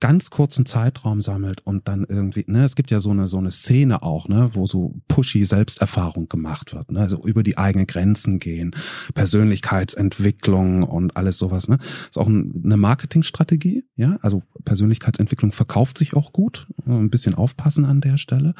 [0.00, 3.52] ganz kurzen Zeitraum sammelt und dann irgendwie, ne, es gibt ja so eine so eine
[3.52, 8.40] Szene auch, ne, wo so pushy Selbsterfahrung gemacht wird, ne, also über die eigenen Grenzen
[8.40, 8.74] gehen,
[9.14, 11.78] Persönlichkeitsentwicklung und alles sowas, ne,
[12.08, 18.00] ist auch eine Marketingstrategie, ja, also Persönlichkeitsentwicklung verkauft sich auch gut, ein bisschen aufpassen an
[18.00, 18.54] der Stelle.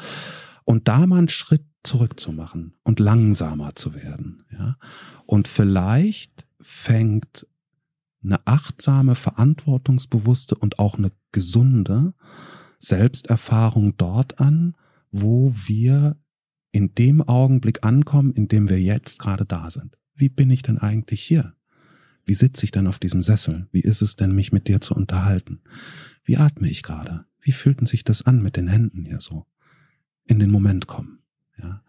[0.63, 4.45] Und da mal einen Schritt zurückzumachen und langsamer zu werden.
[4.51, 4.77] Ja?
[5.25, 7.47] Und vielleicht fängt
[8.23, 12.13] eine achtsame, verantwortungsbewusste und auch eine gesunde
[12.79, 14.75] Selbsterfahrung dort an,
[15.11, 16.17] wo wir
[16.71, 19.97] in dem Augenblick ankommen, in dem wir jetzt gerade da sind.
[20.13, 21.55] Wie bin ich denn eigentlich hier?
[22.25, 23.67] Wie sitze ich denn auf diesem Sessel?
[23.71, 25.61] Wie ist es denn, mich mit dir zu unterhalten?
[26.23, 27.25] Wie atme ich gerade?
[27.41, 29.47] Wie fühlten sich das an mit den Händen hier so?
[30.25, 31.20] In den Moment kommen.
[31.61, 31.81] Ja?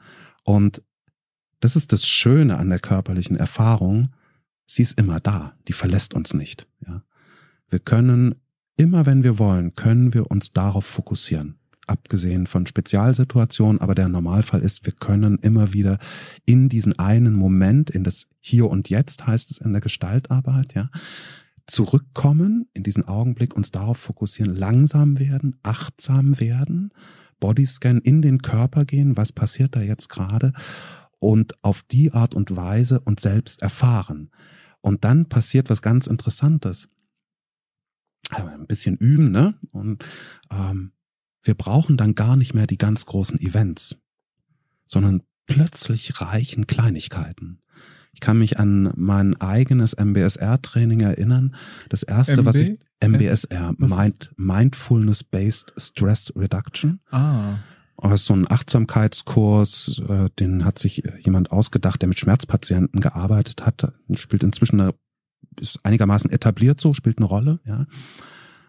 [0.45, 0.83] Und
[1.61, 4.09] das ist das Schöne an der körperlichen Erfahrung.
[4.67, 5.55] Sie ist immer da.
[5.69, 6.67] Die verlässt uns nicht.
[6.87, 7.03] Ja?
[7.69, 8.35] Wir können
[8.77, 11.59] immer, wenn wir wollen, können wir uns darauf fokussieren.
[11.87, 15.99] Abgesehen von Spezialsituationen, aber der Normalfall ist, wir können immer wieder
[16.47, 20.91] in diesen einen Moment, in das Hier und Jetzt heißt es in der Gestaltarbeit, ja,
[21.67, 26.93] zurückkommen, in diesen Augenblick uns darauf fokussieren, langsam werden, achtsam werden
[27.43, 30.53] Bodyscan in den Körper gehen, was passiert da jetzt gerade
[31.19, 34.31] und auf die Art und Weise und selbst erfahren.
[34.81, 36.89] Und dann passiert was ganz Interessantes.
[38.31, 39.59] Ein bisschen üben, ne?
[39.73, 40.05] Und
[40.51, 40.93] ähm,
[41.43, 43.97] wir brauchen dann gar nicht mehr die ganz großen Events,
[44.87, 47.62] sondern plötzlich reichen Kleinigkeiten.
[48.13, 51.55] Ich kann mich an mein eigenes MBSR-Training erinnern.
[51.89, 52.45] Das erste, MB?
[52.45, 57.01] was ich MBSR, Mind, Mindfulness-Based Stress Reduction.
[57.11, 57.59] Ah.
[58.01, 63.65] Das ist so ein Achtsamkeitskurs, äh, den hat sich jemand ausgedacht, der mit Schmerzpatienten gearbeitet
[63.65, 64.95] hat, spielt inzwischen eine,
[65.61, 67.87] ist einigermaßen etabliert so, spielt eine Rolle, ja.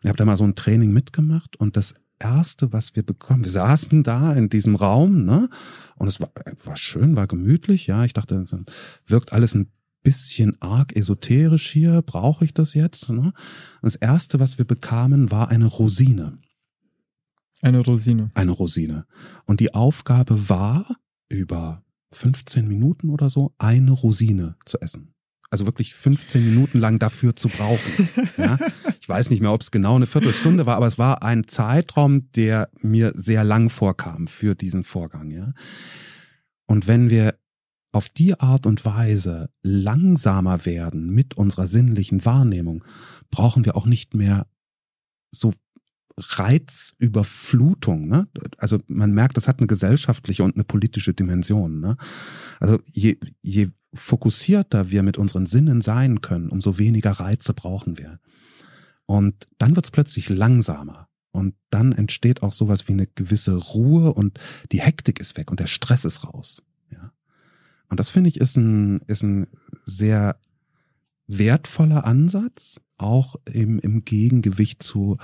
[0.03, 3.43] Ich habe da mal so ein Training mitgemacht und das erste, was wir bekommen.
[3.43, 5.49] Wir saßen da in diesem Raum, ne?
[5.95, 6.31] Und es war,
[6.63, 8.05] war schön, war gemütlich, ja.
[8.05, 8.45] Ich dachte,
[9.05, 9.71] wirkt alles ein
[10.01, 12.01] bisschen arg esoterisch hier.
[12.01, 13.09] Brauche ich das jetzt?
[13.09, 13.21] Ne?
[13.21, 13.33] Und
[13.81, 16.39] das erste, was wir bekamen, war eine Rosine.
[17.61, 18.31] Eine Rosine.
[18.33, 19.05] Eine Rosine.
[19.45, 20.97] Und die Aufgabe war,
[21.29, 25.13] über 15 Minuten oder so, eine Rosine zu essen
[25.53, 28.09] also wirklich 15 Minuten lang dafür zu brauchen.
[28.37, 28.57] Ja?
[29.03, 32.31] Ich weiß nicht mehr, ob es genau eine Viertelstunde war, aber es war ein Zeitraum,
[32.31, 35.29] der mir sehr lang vorkam für diesen Vorgang.
[35.29, 35.51] Ja?
[36.67, 37.37] Und wenn wir
[37.91, 42.85] auf die Art und Weise langsamer werden mit unserer sinnlichen Wahrnehmung,
[43.29, 44.47] brauchen wir auch nicht mehr
[45.31, 45.53] so
[46.15, 48.07] Reizüberflutung.
[48.07, 48.29] Ne?
[48.57, 51.81] Also man merkt, das hat eine gesellschaftliche und eine politische Dimension.
[51.81, 51.97] Ne?
[52.61, 58.21] Also je, je fokussierter wir mit unseren Sinnen sein können, umso weniger Reize brauchen wir.
[59.05, 61.07] Und dann wird es plötzlich langsamer.
[61.31, 64.39] Und dann entsteht auch sowas wie eine gewisse Ruhe und
[64.71, 66.61] die Hektik ist weg und der Stress ist raus.
[66.91, 67.11] Ja.
[67.89, 69.47] Und das finde ich ist ein, ist ein
[69.83, 70.37] sehr
[71.27, 75.17] wertvoller Ansatz, auch im, im Gegengewicht zu,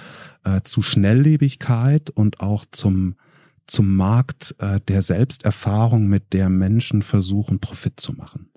[0.44, 3.16] äh, zu Schnelllebigkeit und auch zum,
[3.68, 8.50] zum Markt äh, der Selbsterfahrung, mit der Menschen versuchen, Profit zu machen.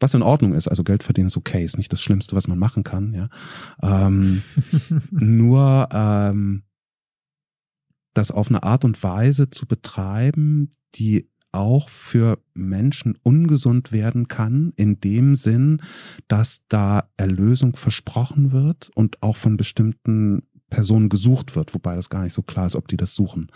[0.00, 2.58] Was in Ordnung ist, also Geld verdienen ist okay, ist nicht das Schlimmste, was man
[2.58, 3.28] machen kann, ja.
[3.82, 4.42] Ähm,
[5.10, 6.62] nur ähm,
[8.14, 14.72] das auf eine Art und Weise zu betreiben, die auch für Menschen ungesund werden kann,
[14.76, 15.80] in dem Sinn,
[16.28, 22.22] dass da Erlösung versprochen wird und auch von bestimmten Personen gesucht wird, wobei das gar
[22.22, 23.50] nicht so klar ist, ob die das suchen.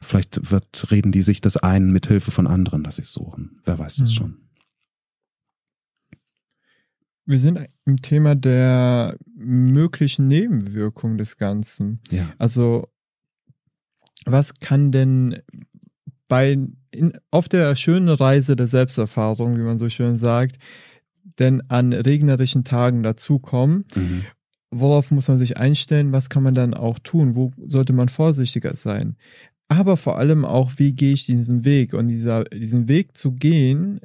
[0.00, 3.60] Vielleicht wird, reden die sich das ein mit Hilfe von anderen, dass sie es suchen.
[3.64, 4.14] Wer weiß das mhm.
[4.14, 4.45] schon.
[7.26, 12.00] Wir sind im Thema der möglichen Nebenwirkungen des Ganzen.
[12.10, 12.32] Ja.
[12.38, 12.88] Also,
[14.24, 15.40] was kann denn
[16.28, 16.52] bei,
[16.92, 20.56] in, auf der schönen Reise der Selbsterfahrung, wie man so schön sagt,
[21.38, 23.84] denn an regnerischen Tagen dazukommen?
[23.94, 24.24] Mhm.
[24.70, 26.12] Worauf muss man sich einstellen?
[26.12, 27.34] Was kann man dann auch tun?
[27.34, 29.16] Wo sollte man vorsichtiger sein?
[29.68, 31.92] Aber vor allem auch, wie gehe ich diesen Weg?
[31.92, 34.00] Und dieser, diesen Weg zu gehen,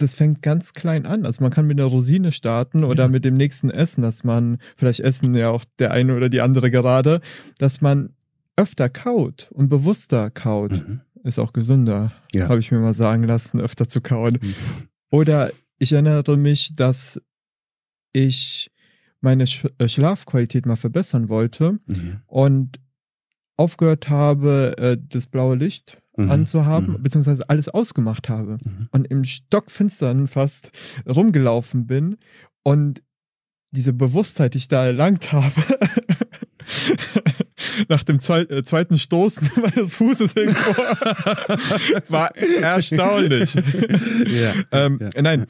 [0.00, 1.26] das fängt ganz klein an.
[1.26, 3.08] Also man kann mit einer Rosine starten oder ja.
[3.08, 6.70] mit dem nächsten Essen, dass man, vielleicht essen ja auch der eine oder die andere
[6.70, 7.20] gerade,
[7.58, 8.10] dass man
[8.56, 10.86] öfter kaut und bewusster kaut.
[10.86, 12.48] Mhm ist auch gesünder, ja.
[12.48, 14.38] habe ich mir mal sagen lassen, öfter zu kauen.
[14.40, 14.54] Mhm.
[15.10, 17.20] Oder ich erinnere mich, dass
[18.12, 18.70] ich
[19.20, 22.20] meine Sch äh, Schlafqualität mal verbessern wollte mhm.
[22.26, 22.80] und
[23.56, 26.30] aufgehört habe, äh, das blaue Licht mhm.
[26.30, 27.02] anzuhaben, mhm.
[27.02, 28.88] beziehungsweise alles ausgemacht habe mhm.
[28.90, 30.72] und im Stockfinstern fast
[31.08, 32.16] rumgelaufen bin
[32.62, 33.02] und
[33.72, 35.52] diese Bewusstheit, die ich da erlangt habe,
[37.88, 40.70] nach dem zwei, äh, zweiten Stoßen meines Fußes irgendwo.
[42.08, 43.54] War erstaunlich.
[43.54, 45.22] Ja, ähm, ja.
[45.22, 45.46] Nein,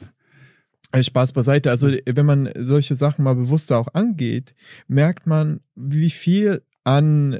[0.91, 1.69] äh, Spaß beiseite.
[1.69, 4.53] Also wenn man solche Sachen mal bewusster auch angeht,
[4.87, 7.39] merkt man, wie viel an,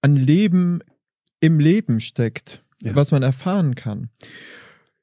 [0.00, 0.80] an Leben
[1.40, 2.94] im Leben steckt, ja.
[2.94, 4.10] was man erfahren kann.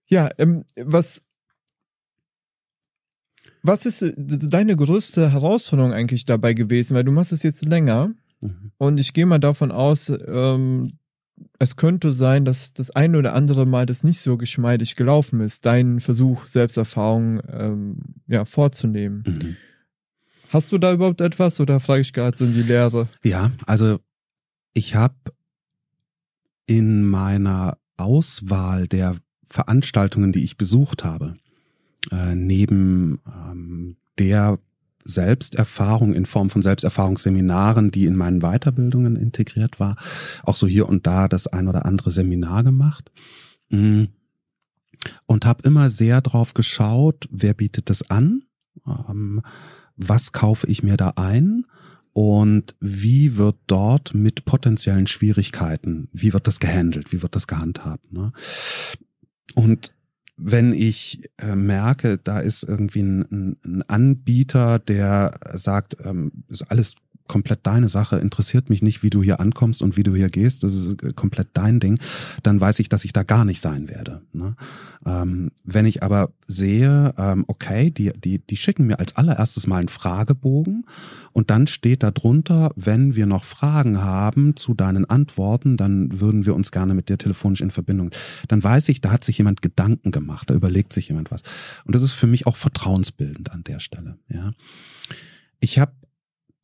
[0.08, 1.24] Ja, ähm, was
[3.64, 6.96] was ist äh, deine größte Herausforderung eigentlich dabei gewesen?
[6.96, 8.12] Weil du machst es jetzt länger.
[8.40, 8.72] Mhm.
[8.78, 10.94] Und ich gehe mal davon aus, ähm,
[11.60, 15.66] es könnte sein, dass das eine oder andere Mal das nicht so geschmeidig gelaufen ist,
[15.66, 19.24] deinen Versuch, Selbsterfahrung ähm, ja, vorzunehmen.
[19.26, 19.58] Mhm.
[20.50, 23.10] Hast du da überhaupt etwas oder frage ich gerade so in die Lehre?
[23.24, 24.00] Ja, also
[24.74, 25.16] ich habe
[26.68, 29.16] in meiner Auswahl der
[29.50, 31.36] Veranstaltungen, die ich besucht habe,
[32.12, 34.60] äh, neben ähm, der
[35.04, 39.96] Selbsterfahrung in Form von Selbsterfahrungsseminaren, die in meinen Weiterbildungen integriert war,
[40.44, 43.12] auch so hier und da das ein oder andere Seminar gemacht.
[43.70, 44.06] Mm.
[45.26, 48.44] Und habe immer sehr drauf geschaut, wer bietet das an,
[48.86, 49.42] ähm,
[49.96, 51.66] was kaufe ich mir da ein
[52.18, 58.12] und wie wird dort mit potenziellen Schwierigkeiten, wie wird das gehandelt, wie wird das gehandhabt.
[58.12, 58.34] Ne?
[59.54, 59.94] Und
[60.36, 66.96] wenn ich äh, merke, da ist irgendwie ein, ein, Anbieter, der sagt, ähm, ist alles
[67.28, 70.64] komplett deine Sache, interessiert mich nicht, wie du hier ankommst und wie du hier gehst,
[70.64, 72.00] das ist äh, komplett dein Ding,
[72.44, 74.22] dann weiß ich, dass ich da gar nicht sein werde.
[74.34, 74.56] Ne?
[75.06, 79.78] Ähm, wenn ich aber sehe, ähm, okay, die, die, die schicken mir als allererstes mal
[79.78, 80.86] einen Fragebogen
[81.34, 86.46] und dann steht da drunter, wenn wir noch Fragen haben zu deinen Antworten, dann würden
[86.46, 88.12] wir uns gerne mit dir telefonisch in Verbindung.
[88.48, 91.42] Dann weiß ich, da hat sich jemand Gedanken gemacht, da überlegt sich jemand was.
[91.86, 94.18] Und das ist für mich auch vertrauensbildend an der Stelle.
[94.30, 94.52] Ja.
[95.60, 95.94] Ich habe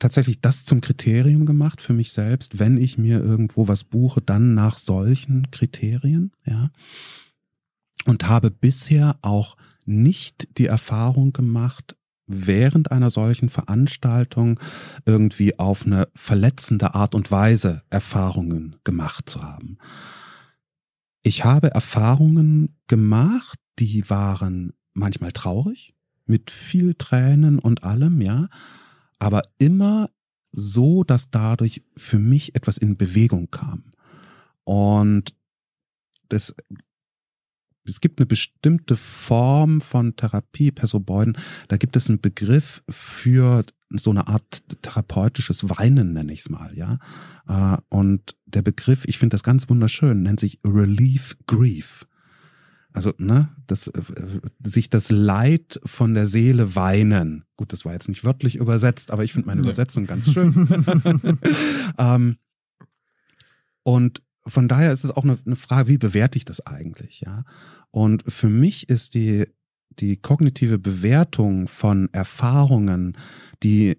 [0.03, 4.53] tatsächlich das zum Kriterium gemacht für mich selbst, wenn ich mir irgendwo was buche, dann
[4.53, 6.71] nach solchen Kriterien, ja.
[8.05, 11.95] Und habe bisher auch nicht die Erfahrung gemacht,
[12.27, 14.59] während einer solchen Veranstaltung
[15.05, 19.77] irgendwie auf eine verletzende Art und Weise Erfahrungen gemacht zu haben.
[21.21, 25.93] Ich habe Erfahrungen gemacht, die waren manchmal traurig,
[26.25, 28.49] mit viel Tränen und allem, ja,
[29.23, 30.09] aber immer
[30.51, 33.85] so, dass dadurch für mich etwas in Bewegung kam.
[34.63, 35.33] Und
[36.29, 36.55] das,
[37.85, 44.09] es gibt eine bestimmte Form von Therapie, Persobeuden, da gibt es einen Begriff für so
[44.09, 46.99] eine Art therapeutisches Weinen, nenne ich es mal, ja.
[47.47, 52.07] Äh, und der Begriff, ich finde das ganz wunderschön, nennt sich Relief Grief.
[52.93, 54.01] Also, ne, das, äh,
[54.63, 57.45] sich das Leid von der Seele weinen.
[57.57, 60.67] Gut, das war jetzt nicht wörtlich übersetzt, aber ich finde meine Übersetzung ganz schön.
[61.97, 62.37] ähm,
[63.83, 67.43] und von daher ist es auch eine, eine Frage, wie bewerte ich das eigentlich, ja?
[67.91, 69.45] Und für mich ist die,
[69.99, 73.17] die kognitive Bewertung von Erfahrungen,
[73.61, 73.97] die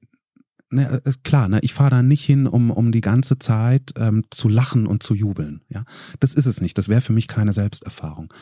[0.70, 4.24] ne, äh, klar, ne, ich fahre da nicht hin, um, um die ganze Zeit ähm,
[4.30, 5.62] zu lachen und zu jubeln.
[5.68, 5.84] Ja,
[6.20, 6.76] das ist es nicht.
[6.76, 8.32] Das wäre für mich keine Selbsterfahrung.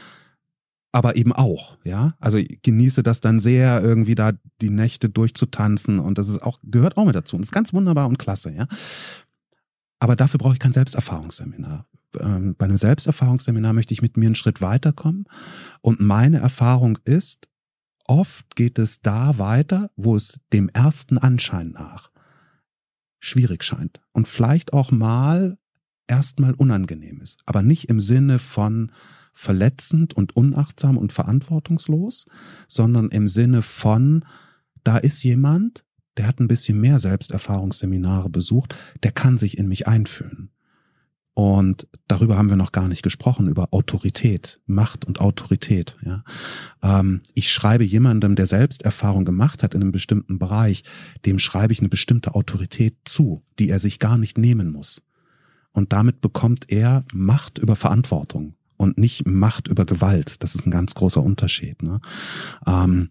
[0.92, 2.14] Aber eben auch, ja.
[2.20, 6.60] Also ich genieße das dann sehr, irgendwie da die Nächte durchzutanzen und das ist auch,
[6.62, 7.36] gehört auch mit dazu.
[7.36, 8.66] Und ist ganz wunderbar und klasse, ja.
[9.98, 11.86] Aber dafür brauche ich kein Selbsterfahrungsseminar.
[12.20, 15.24] Ähm, bei einem Selbsterfahrungsseminar möchte ich mit mir einen Schritt weiterkommen.
[15.80, 17.48] Und meine Erfahrung ist,
[18.06, 22.10] oft geht es da weiter, wo es dem ersten Anschein nach
[23.22, 25.56] schwierig scheint und vielleicht auch mal
[26.08, 28.90] erstmal unangenehm ist, aber nicht im Sinne von
[29.32, 32.26] verletzend und unachtsam und verantwortungslos,
[32.68, 34.24] sondern im Sinne von,
[34.84, 35.84] da ist jemand,
[36.16, 40.50] der hat ein bisschen mehr Selbsterfahrungsseminare besucht, der kann sich in mich einfühlen.
[41.34, 45.96] Und darüber haben wir noch gar nicht gesprochen, über Autorität, Macht und Autorität.
[46.04, 46.24] Ja.
[46.82, 50.84] Ähm, ich schreibe jemandem, der Selbsterfahrung gemacht hat in einem bestimmten Bereich,
[51.24, 55.02] dem schreibe ich eine bestimmte Autorität zu, die er sich gar nicht nehmen muss.
[55.72, 60.42] Und damit bekommt er Macht über Verantwortung und nicht Macht über Gewalt.
[60.42, 61.82] Das ist ein ganz großer Unterschied.
[61.82, 62.00] Ne?
[62.66, 63.10] Ähm,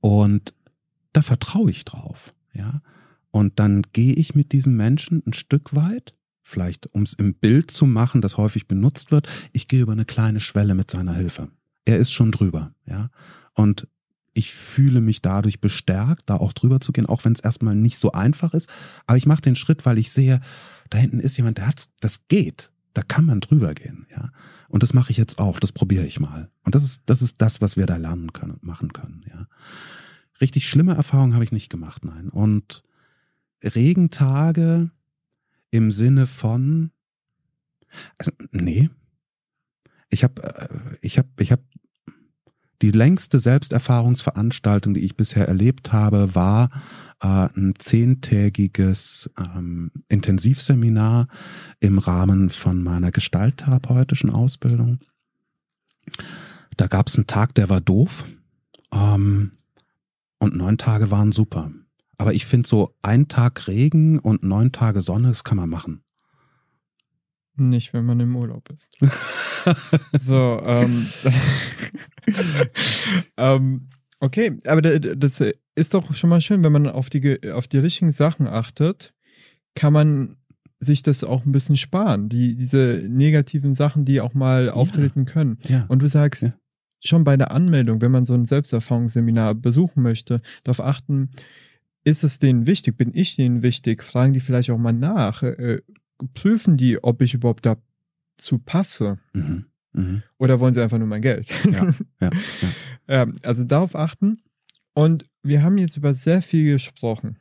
[0.00, 0.54] und
[1.12, 2.34] da vertraue ich drauf.
[2.52, 2.80] Ja.
[3.30, 7.70] Und dann gehe ich mit diesem Menschen ein Stück weit vielleicht um es im Bild
[7.70, 11.48] zu machen, das häufig benutzt wird, ich gehe über eine kleine Schwelle mit seiner Hilfe.
[11.86, 13.10] Er ist schon drüber, ja.
[13.54, 13.88] Und
[14.34, 17.98] ich fühle mich dadurch bestärkt, da auch drüber zu gehen, auch wenn es erstmal nicht
[17.98, 18.68] so einfach ist.
[19.06, 20.40] Aber ich mache den Schritt, weil ich sehe,
[20.90, 22.70] da hinten ist jemand, der hat, das geht.
[22.94, 24.30] Da kann man drüber gehen, ja.
[24.68, 26.50] Und das mache ich jetzt auch, das probiere ich mal.
[26.62, 29.46] Und das ist, das ist das, was wir da lernen können und machen können, ja.
[30.40, 32.28] Richtig schlimme Erfahrungen habe ich nicht gemacht, nein.
[32.28, 32.82] Und
[33.62, 34.90] Regentage,
[35.70, 36.90] im Sinne von,
[38.18, 38.90] also, nee.
[40.10, 40.68] Ich habe, äh,
[41.00, 41.62] ich habe, ich habe
[42.82, 46.70] die längste Selbsterfahrungsveranstaltung, die ich bisher erlebt habe, war
[47.18, 51.28] ein zehntägiges ähm, Intensivseminar
[51.80, 55.00] im Rahmen von meiner gestalttherapeutischen Ausbildung.
[56.76, 58.24] Da gab es einen Tag, der war doof
[58.92, 59.52] ähm,
[60.38, 61.70] und neun Tage waren super.
[62.18, 66.02] Aber ich finde so ein Tag Regen und neun Tage Sonne, das kann man machen.
[67.56, 68.96] Nicht, wenn man im Urlaub ist.
[70.18, 71.06] so, ähm,
[73.36, 73.88] ähm,
[74.18, 75.42] okay, aber das
[75.74, 79.12] ist doch schon mal schön, wenn man auf die, auf die richtigen Sachen achtet,
[79.74, 80.36] kann man
[80.78, 84.72] sich das auch ein bisschen sparen, die, diese negativen Sachen, die auch mal ja.
[84.72, 85.58] auftreten können.
[85.66, 85.84] Ja.
[85.88, 86.54] Und du sagst, ja.
[87.02, 91.30] schon bei der Anmeldung, wenn man so ein Selbsterfahrungsseminar besuchen möchte, darauf achten,
[92.04, 92.96] ist es denen wichtig?
[92.96, 94.02] Bin ich denen wichtig?
[94.02, 95.42] Fragen die vielleicht auch mal nach?
[95.42, 95.80] Äh,
[96.34, 99.18] prüfen die, ob ich überhaupt dazu passe?
[99.32, 99.64] Mhm.
[99.94, 100.22] Mhm.
[100.38, 101.48] Oder wollen sie einfach nur mein Geld?
[101.64, 101.84] Ja,
[102.20, 102.72] ja, ja.
[103.08, 104.42] ähm, also darauf achten.
[104.94, 107.38] Und wir haben jetzt über sehr viel gesprochen.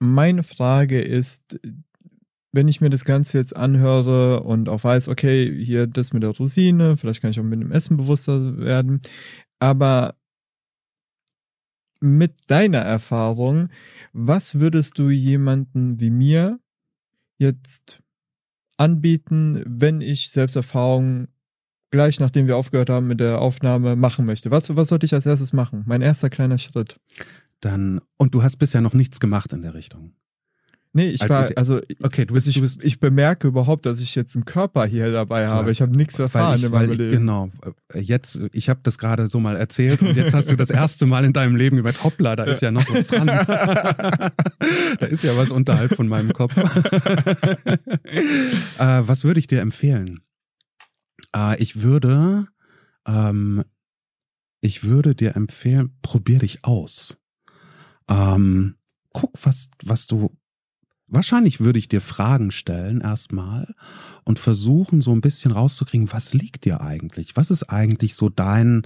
[0.00, 1.58] Meine Frage ist,
[2.52, 6.30] wenn ich mir das Ganze jetzt anhöre und auch weiß, okay, hier das mit der
[6.30, 9.00] Rosine, vielleicht kann ich auch mit dem Essen bewusster werden,
[9.60, 10.16] aber
[12.00, 13.70] mit deiner Erfahrung,
[14.12, 16.60] was würdest du jemanden wie mir
[17.38, 18.02] jetzt
[18.76, 21.28] anbieten, wenn ich Selbsterfahrung
[21.90, 24.50] gleich nachdem wir aufgehört haben mit der Aufnahme machen möchte?
[24.50, 25.84] Was, was sollte ich als erstes machen?
[25.86, 26.98] Mein erster kleiner Schritt.
[27.60, 30.12] Dann, und du hast bisher noch nichts gemacht in der Richtung.
[30.94, 34.14] Nee, ich war, also, okay, du bist, ich, du bist, ich bemerke überhaupt, dass ich
[34.14, 35.66] jetzt einen Körper hier dabei habe.
[35.66, 37.10] Hast, ich habe nichts erfahren ich, in meinem Leben.
[37.10, 37.50] Genau.
[37.94, 41.24] Jetzt, ich habe das gerade so mal erzählt und jetzt hast du das erste Mal
[41.24, 43.26] in deinem Leben gehört, hoppla, da ist ja noch was dran.
[44.98, 46.56] da ist ja was unterhalb von meinem Kopf.
[46.56, 46.66] äh,
[48.78, 50.20] was würde ich dir empfehlen?
[51.38, 52.48] Äh, ich würde,
[53.06, 53.64] ähm,
[54.60, 57.18] ich würde dir empfehlen, probier dich aus.
[58.08, 58.76] Ähm,
[59.12, 60.36] guck, was, was du,
[61.10, 63.74] Wahrscheinlich würde ich dir Fragen stellen erstmal
[64.24, 67.34] und versuchen so ein bisschen rauszukriegen, was liegt dir eigentlich?
[67.34, 68.82] Was ist eigentlich so dein,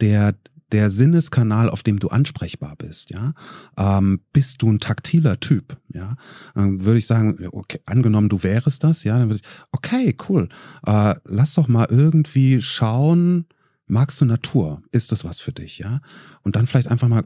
[0.00, 0.36] der,
[0.72, 3.34] der Sinneskanal, auf dem du ansprechbar bist, ja?
[3.76, 6.16] Ähm, bist du ein taktiler Typ, ja?
[6.54, 10.48] Dann würde ich sagen, okay, angenommen, du wärst das, ja, dann würde ich, okay, cool,
[10.86, 13.46] äh, lass doch mal irgendwie schauen,
[13.88, 14.82] Magst du Natur?
[14.90, 16.00] Ist das was für dich, ja?
[16.42, 17.22] Und dann vielleicht einfach mal,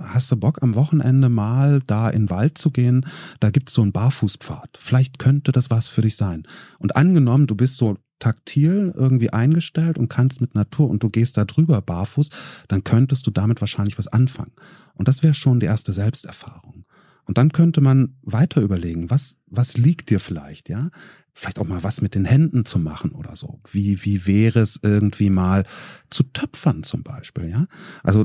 [0.00, 3.04] hast du Bock am Wochenende mal da in den Wald zu gehen?
[3.40, 4.78] Da gibt's so einen Barfußpfad.
[4.78, 6.44] Vielleicht könnte das was für dich sein.
[6.78, 11.36] Und angenommen, du bist so taktil irgendwie eingestellt und kannst mit Natur und du gehst
[11.36, 12.30] da drüber barfuß,
[12.68, 14.52] dann könntest du damit wahrscheinlich was anfangen.
[14.94, 16.84] Und das wäre schon die erste Selbsterfahrung.
[17.28, 20.90] Und dann könnte man weiter überlegen, was, was liegt dir vielleicht, ja?
[21.34, 23.60] Vielleicht auch mal was mit den Händen zu machen oder so.
[23.70, 25.64] Wie, wie wäre es irgendwie mal
[26.08, 27.66] zu töpfern zum Beispiel, ja?
[28.02, 28.24] Also,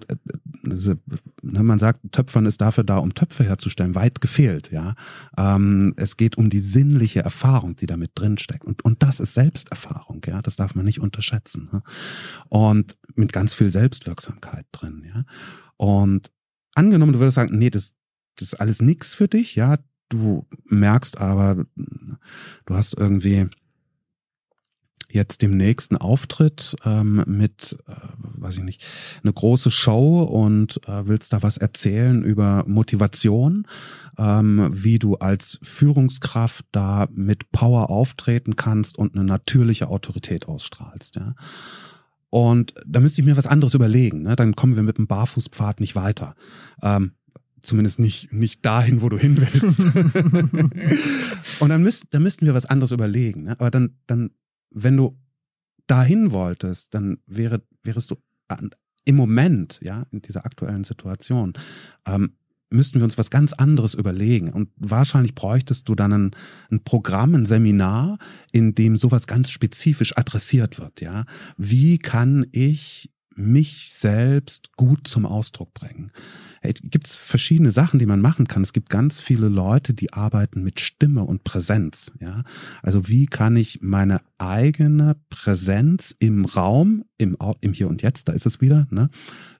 [0.64, 0.94] also
[1.42, 4.96] man sagt, Töpfern ist dafür da, um Töpfe herzustellen, weit gefehlt, ja?
[5.38, 8.64] Ähm, es geht um die sinnliche Erfahrung, die damit drinsteckt.
[8.64, 10.42] Und, und das ist Selbsterfahrung, ja?
[10.42, 11.70] Das darf man nicht unterschätzen.
[11.74, 11.84] Ne?
[12.48, 15.26] Und mit ganz viel Selbstwirksamkeit drin, ja?
[15.76, 16.32] Und
[16.74, 17.94] angenommen, du würdest sagen, nee, das,
[18.36, 19.78] das ist alles nix für dich, ja,
[20.10, 23.50] du merkst aber, du hast irgendwie
[25.14, 28.84] jetzt dem nächsten Auftritt ähm, mit, äh, weiß ich nicht,
[29.22, 33.68] eine große Show und äh, willst da was erzählen über Motivation,
[34.18, 41.16] ähm, wie du als Führungskraft da mit Power auftreten kannst und eine natürliche Autorität ausstrahlst,
[41.16, 41.36] ja.
[42.32, 44.24] Und da müsste ich mir was anderes überlegen.
[44.24, 44.36] Ne?
[44.36, 46.34] Dann kommen wir mit dem Barfußpfad nicht weiter.
[46.82, 47.12] Ähm,
[47.64, 49.80] zumindest nicht, nicht dahin, wo du hin willst.
[51.60, 53.44] und dann, müsst, dann müssten wir was anderes überlegen.
[53.44, 53.52] Ne?
[53.60, 54.32] Aber dann, dann,
[54.70, 55.18] wenn du
[55.88, 58.18] dahin wolltest, dann wäre, wärest du
[59.06, 61.54] im Moment, ja, in dieser aktuellen Situation,
[62.06, 62.34] ähm,
[62.70, 64.52] müssten wir uns was ganz anderes überlegen.
[64.52, 66.32] Und wahrscheinlich bräuchtest du dann ein,
[66.72, 68.18] ein Programm, ein Seminar,
[68.52, 71.26] in dem sowas ganz spezifisch adressiert wird, ja.
[71.58, 76.12] Wie kann ich mich selbst gut zum Ausdruck bringen?
[76.64, 78.62] Gibt es verschiedene Sachen, die man machen kann.
[78.62, 82.12] Es gibt ganz viele Leute, die arbeiten mit Stimme und Präsenz.
[82.20, 82.44] Ja,
[82.82, 88.34] also wie kann ich meine eigene Präsenz im Raum, im, im Hier und Jetzt, da
[88.34, 89.10] ist es wieder, ne,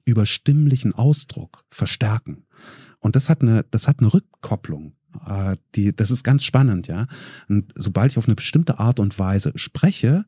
[0.06, 2.46] über stimmlichen Ausdruck verstärken?
[3.00, 4.94] Und das hat eine, das hat eine Rückkopplung.
[5.28, 7.08] Äh, die, das ist ganz spannend, ja.
[7.50, 10.26] Und sobald ich auf eine bestimmte Art und Weise spreche,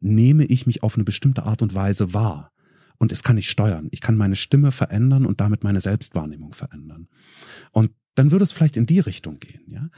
[0.00, 2.52] nehme ich mich auf eine bestimmte Art und Weise wahr.
[2.98, 3.88] Und es kann ich steuern.
[3.92, 7.08] Ich kann meine Stimme verändern und damit meine Selbstwahrnehmung verändern.
[7.70, 9.88] Und dann würde es vielleicht in die Richtung gehen, ja.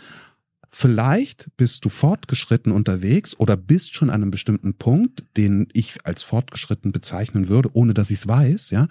[0.72, 6.22] Vielleicht bist du fortgeschritten unterwegs oder bist schon an einem bestimmten Punkt, den ich als
[6.22, 8.86] fortgeschritten bezeichnen würde, ohne dass ich es weiß, ja.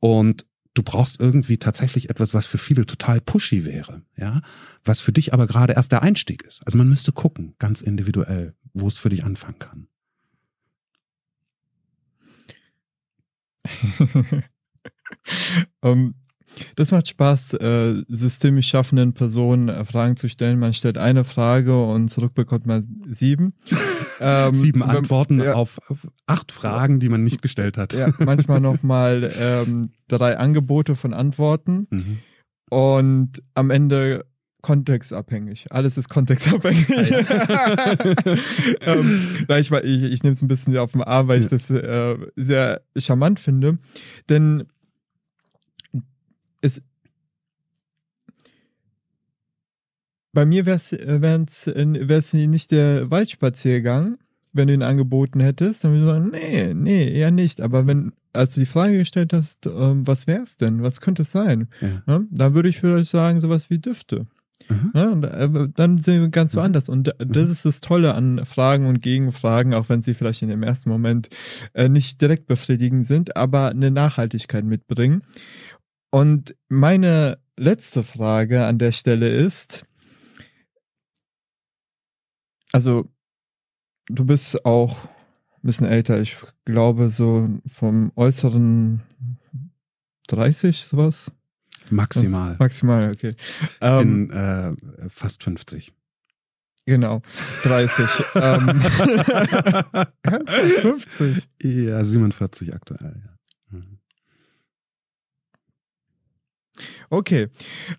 [0.00, 4.40] Und du brauchst irgendwie tatsächlich etwas, was für viele total pushy wäre, ja,
[4.84, 6.66] was für dich aber gerade erst der Einstieg ist.
[6.66, 9.88] Also man müsste gucken, ganz individuell, wo es für dich anfangen kann.
[15.80, 16.14] um,
[16.76, 20.58] das macht Spaß, äh, systemisch schaffenden Personen äh, Fragen zu stellen.
[20.58, 23.54] Man stellt eine Frage und zurückbekommt man sieben.
[24.20, 27.94] Ähm, sieben Antworten ja, auf, auf, acht Fragen, die man nicht gestellt hat.
[27.94, 31.88] Ja, manchmal nochmal ähm, drei Angebote von Antworten.
[31.90, 32.18] Mhm.
[32.70, 34.24] Und am Ende
[34.64, 35.66] kontextabhängig.
[35.70, 37.14] Alles ist kontextabhängig.
[37.14, 37.94] Ah,
[38.80, 41.44] ähm, ich, ich, ich nehme es ein bisschen auf den Arm, weil ja.
[41.44, 43.78] ich das äh, sehr charmant finde.
[44.30, 44.64] Denn
[46.62, 46.82] es
[50.32, 54.16] bei mir wäre es wär's nicht der Waldspaziergang,
[54.54, 57.60] wenn du ihn angeboten hättest, dann würde ich sagen, nee, nee, eher nicht.
[57.60, 61.32] Aber wenn, als du die Frage gestellt hast, ähm, was wär's denn, was könnte es
[61.32, 62.02] sein, ja.
[62.06, 64.26] Ja, dann würde ich vielleicht sagen, sowas wie Düfte.
[64.68, 64.92] Mhm.
[64.94, 66.88] Ja, und, äh, dann sind wir ganz woanders.
[66.88, 67.52] Und das mhm.
[67.52, 71.28] ist das Tolle an Fragen und Gegenfragen, auch wenn sie vielleicht in dem ersten Moment
[71.74, 75.22] äh, nicht direkt befriedigend sind, aber eine Nachhaltigkeit mitbringen.
[76.10, 79.86] Und meine letzte Frage an der Stelle ist,
[82.72, 83.08] also
[84.08, 89.02] du bist auch ein bisschen älter, ich glaube so vom äußeren
[90.28, 91.32] 30, sowas.
[91.90, 92.56] Maximal.
[92.58, 93.34] Maximal, okay.
[93.80, 94.72] Ähm, Bin äh,
[95.08, 95.92] fast 50.
[96.86, 97.22] Genau,
[97.62, 98.06] 30.
[98.34, 98.82] ähm,
[100.82, 101.48] 50?
[101.62, 103.22] Ja, 47 aktuell.
[103.24, 103.34] Ja.
[107.08, 107.48] Okay,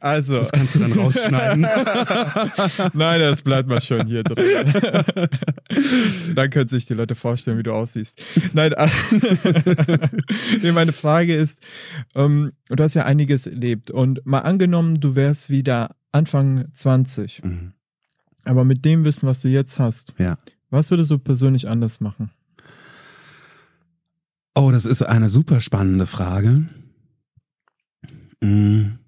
[0.01, 0.37] also.
[0.37, 1.61] Das kannst du dann rausschneiden.
[2.93, 4.73] Nein, das bleibt mal schon hier drin.
[6.35, 8.21] dann können sich die Leute vorstellen, wie du aussiehst.
[8.53, 8.73] Nein,
[10.61, 11.61] nee, meine Frage ist,
[12.15, 17.43] ähm, du hast ja einiges erlebt und mal angenommen, du wärst wieder Anfang 20.
[17.43, 17.73] Mhm.
[18.43, 20.37] Aber mit dem Wissen, was du jetzt hast, ja.
[20.69, 22.31] was würdest du persönlich anders machen?
[24.53, 26.65] Oh, das ist eine super spannende Frage.
[28.41, 28.99] Mm.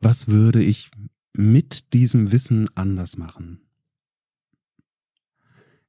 [0.00, 0.90] Was würde ich
[1.32, 3.60] mit diesem Wissen anders machen?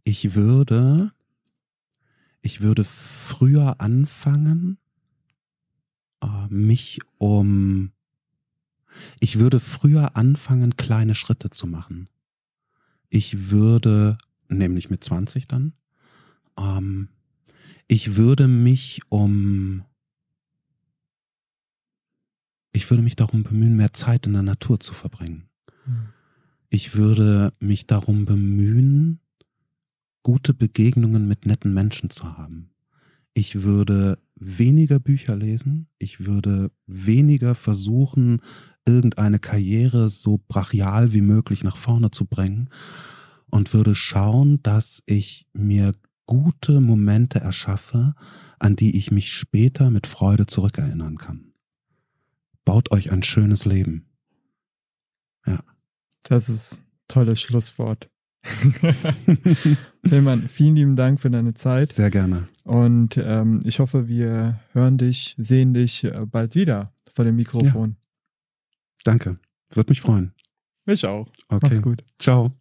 [0.03, 1.11] Ich würde,
[2.41, 4.77] ich würde früher anfangen,
[6.21, 7.91] äh, mich um,
[9.19, 12.09] ich würde früher anfangen, kleine Schritte zu machen.
[13.09, 15.73] Ich würde, nämlich mit 20 dann,
[16.57, 17.09] ähm,
[17.87, 19.83] ich würde mich um
[22.71, 25.49] ich würde mich darum bemühen, mehr Zeit in der Natur zu verbringen.
[25.85, 26.09] Mhm.
[26.69, 29.19] Ich würde mich darum bemühen,
[30.21, 32.69] gute Begegnungen mit netten Menschen zu haben.
[33.33, 35.87] Ich würde weniger Bücher lesen.
[35.97, 38.41] Ich würde weniger versuchen,
[38.85, 42.69] irgendeine Karriere so brachial wie möglich nach vorne zu bringen
[43.49, 45.93] und würde schauen, dass ich mir
[46.25, 48.13] gute Momente erschaffe,
[48.59, 51.48] an die ich mich später mit Freude zurückerinnern kann.
[52.65, 54.05] Baut euch ein schönes Leben.
[55.45, 55.63] Ja.
[56.23, 58.09] Das ist tolles Schlusswort.
[60.07, 61.91] Tillmann, vielen lieben Dank für deine Zeit.
[61.91, 62.47] Sehr gerne.
[62.63, 67.97] Und ähm, ich hoffe, wir hören dich, sehen dich äh, bald wieder vor dem Mikrofon.
[67.99, 68.05] Ja.
[69.03, 69.39] Danke.
[69.71, 70.33] Würde mich freuen.
[70.85, 71.27] Mich auch.
[71.49, 71.67] Okay.
[71.69, 72.03] Mach's gut.
[72.19, 72.58] Ciao.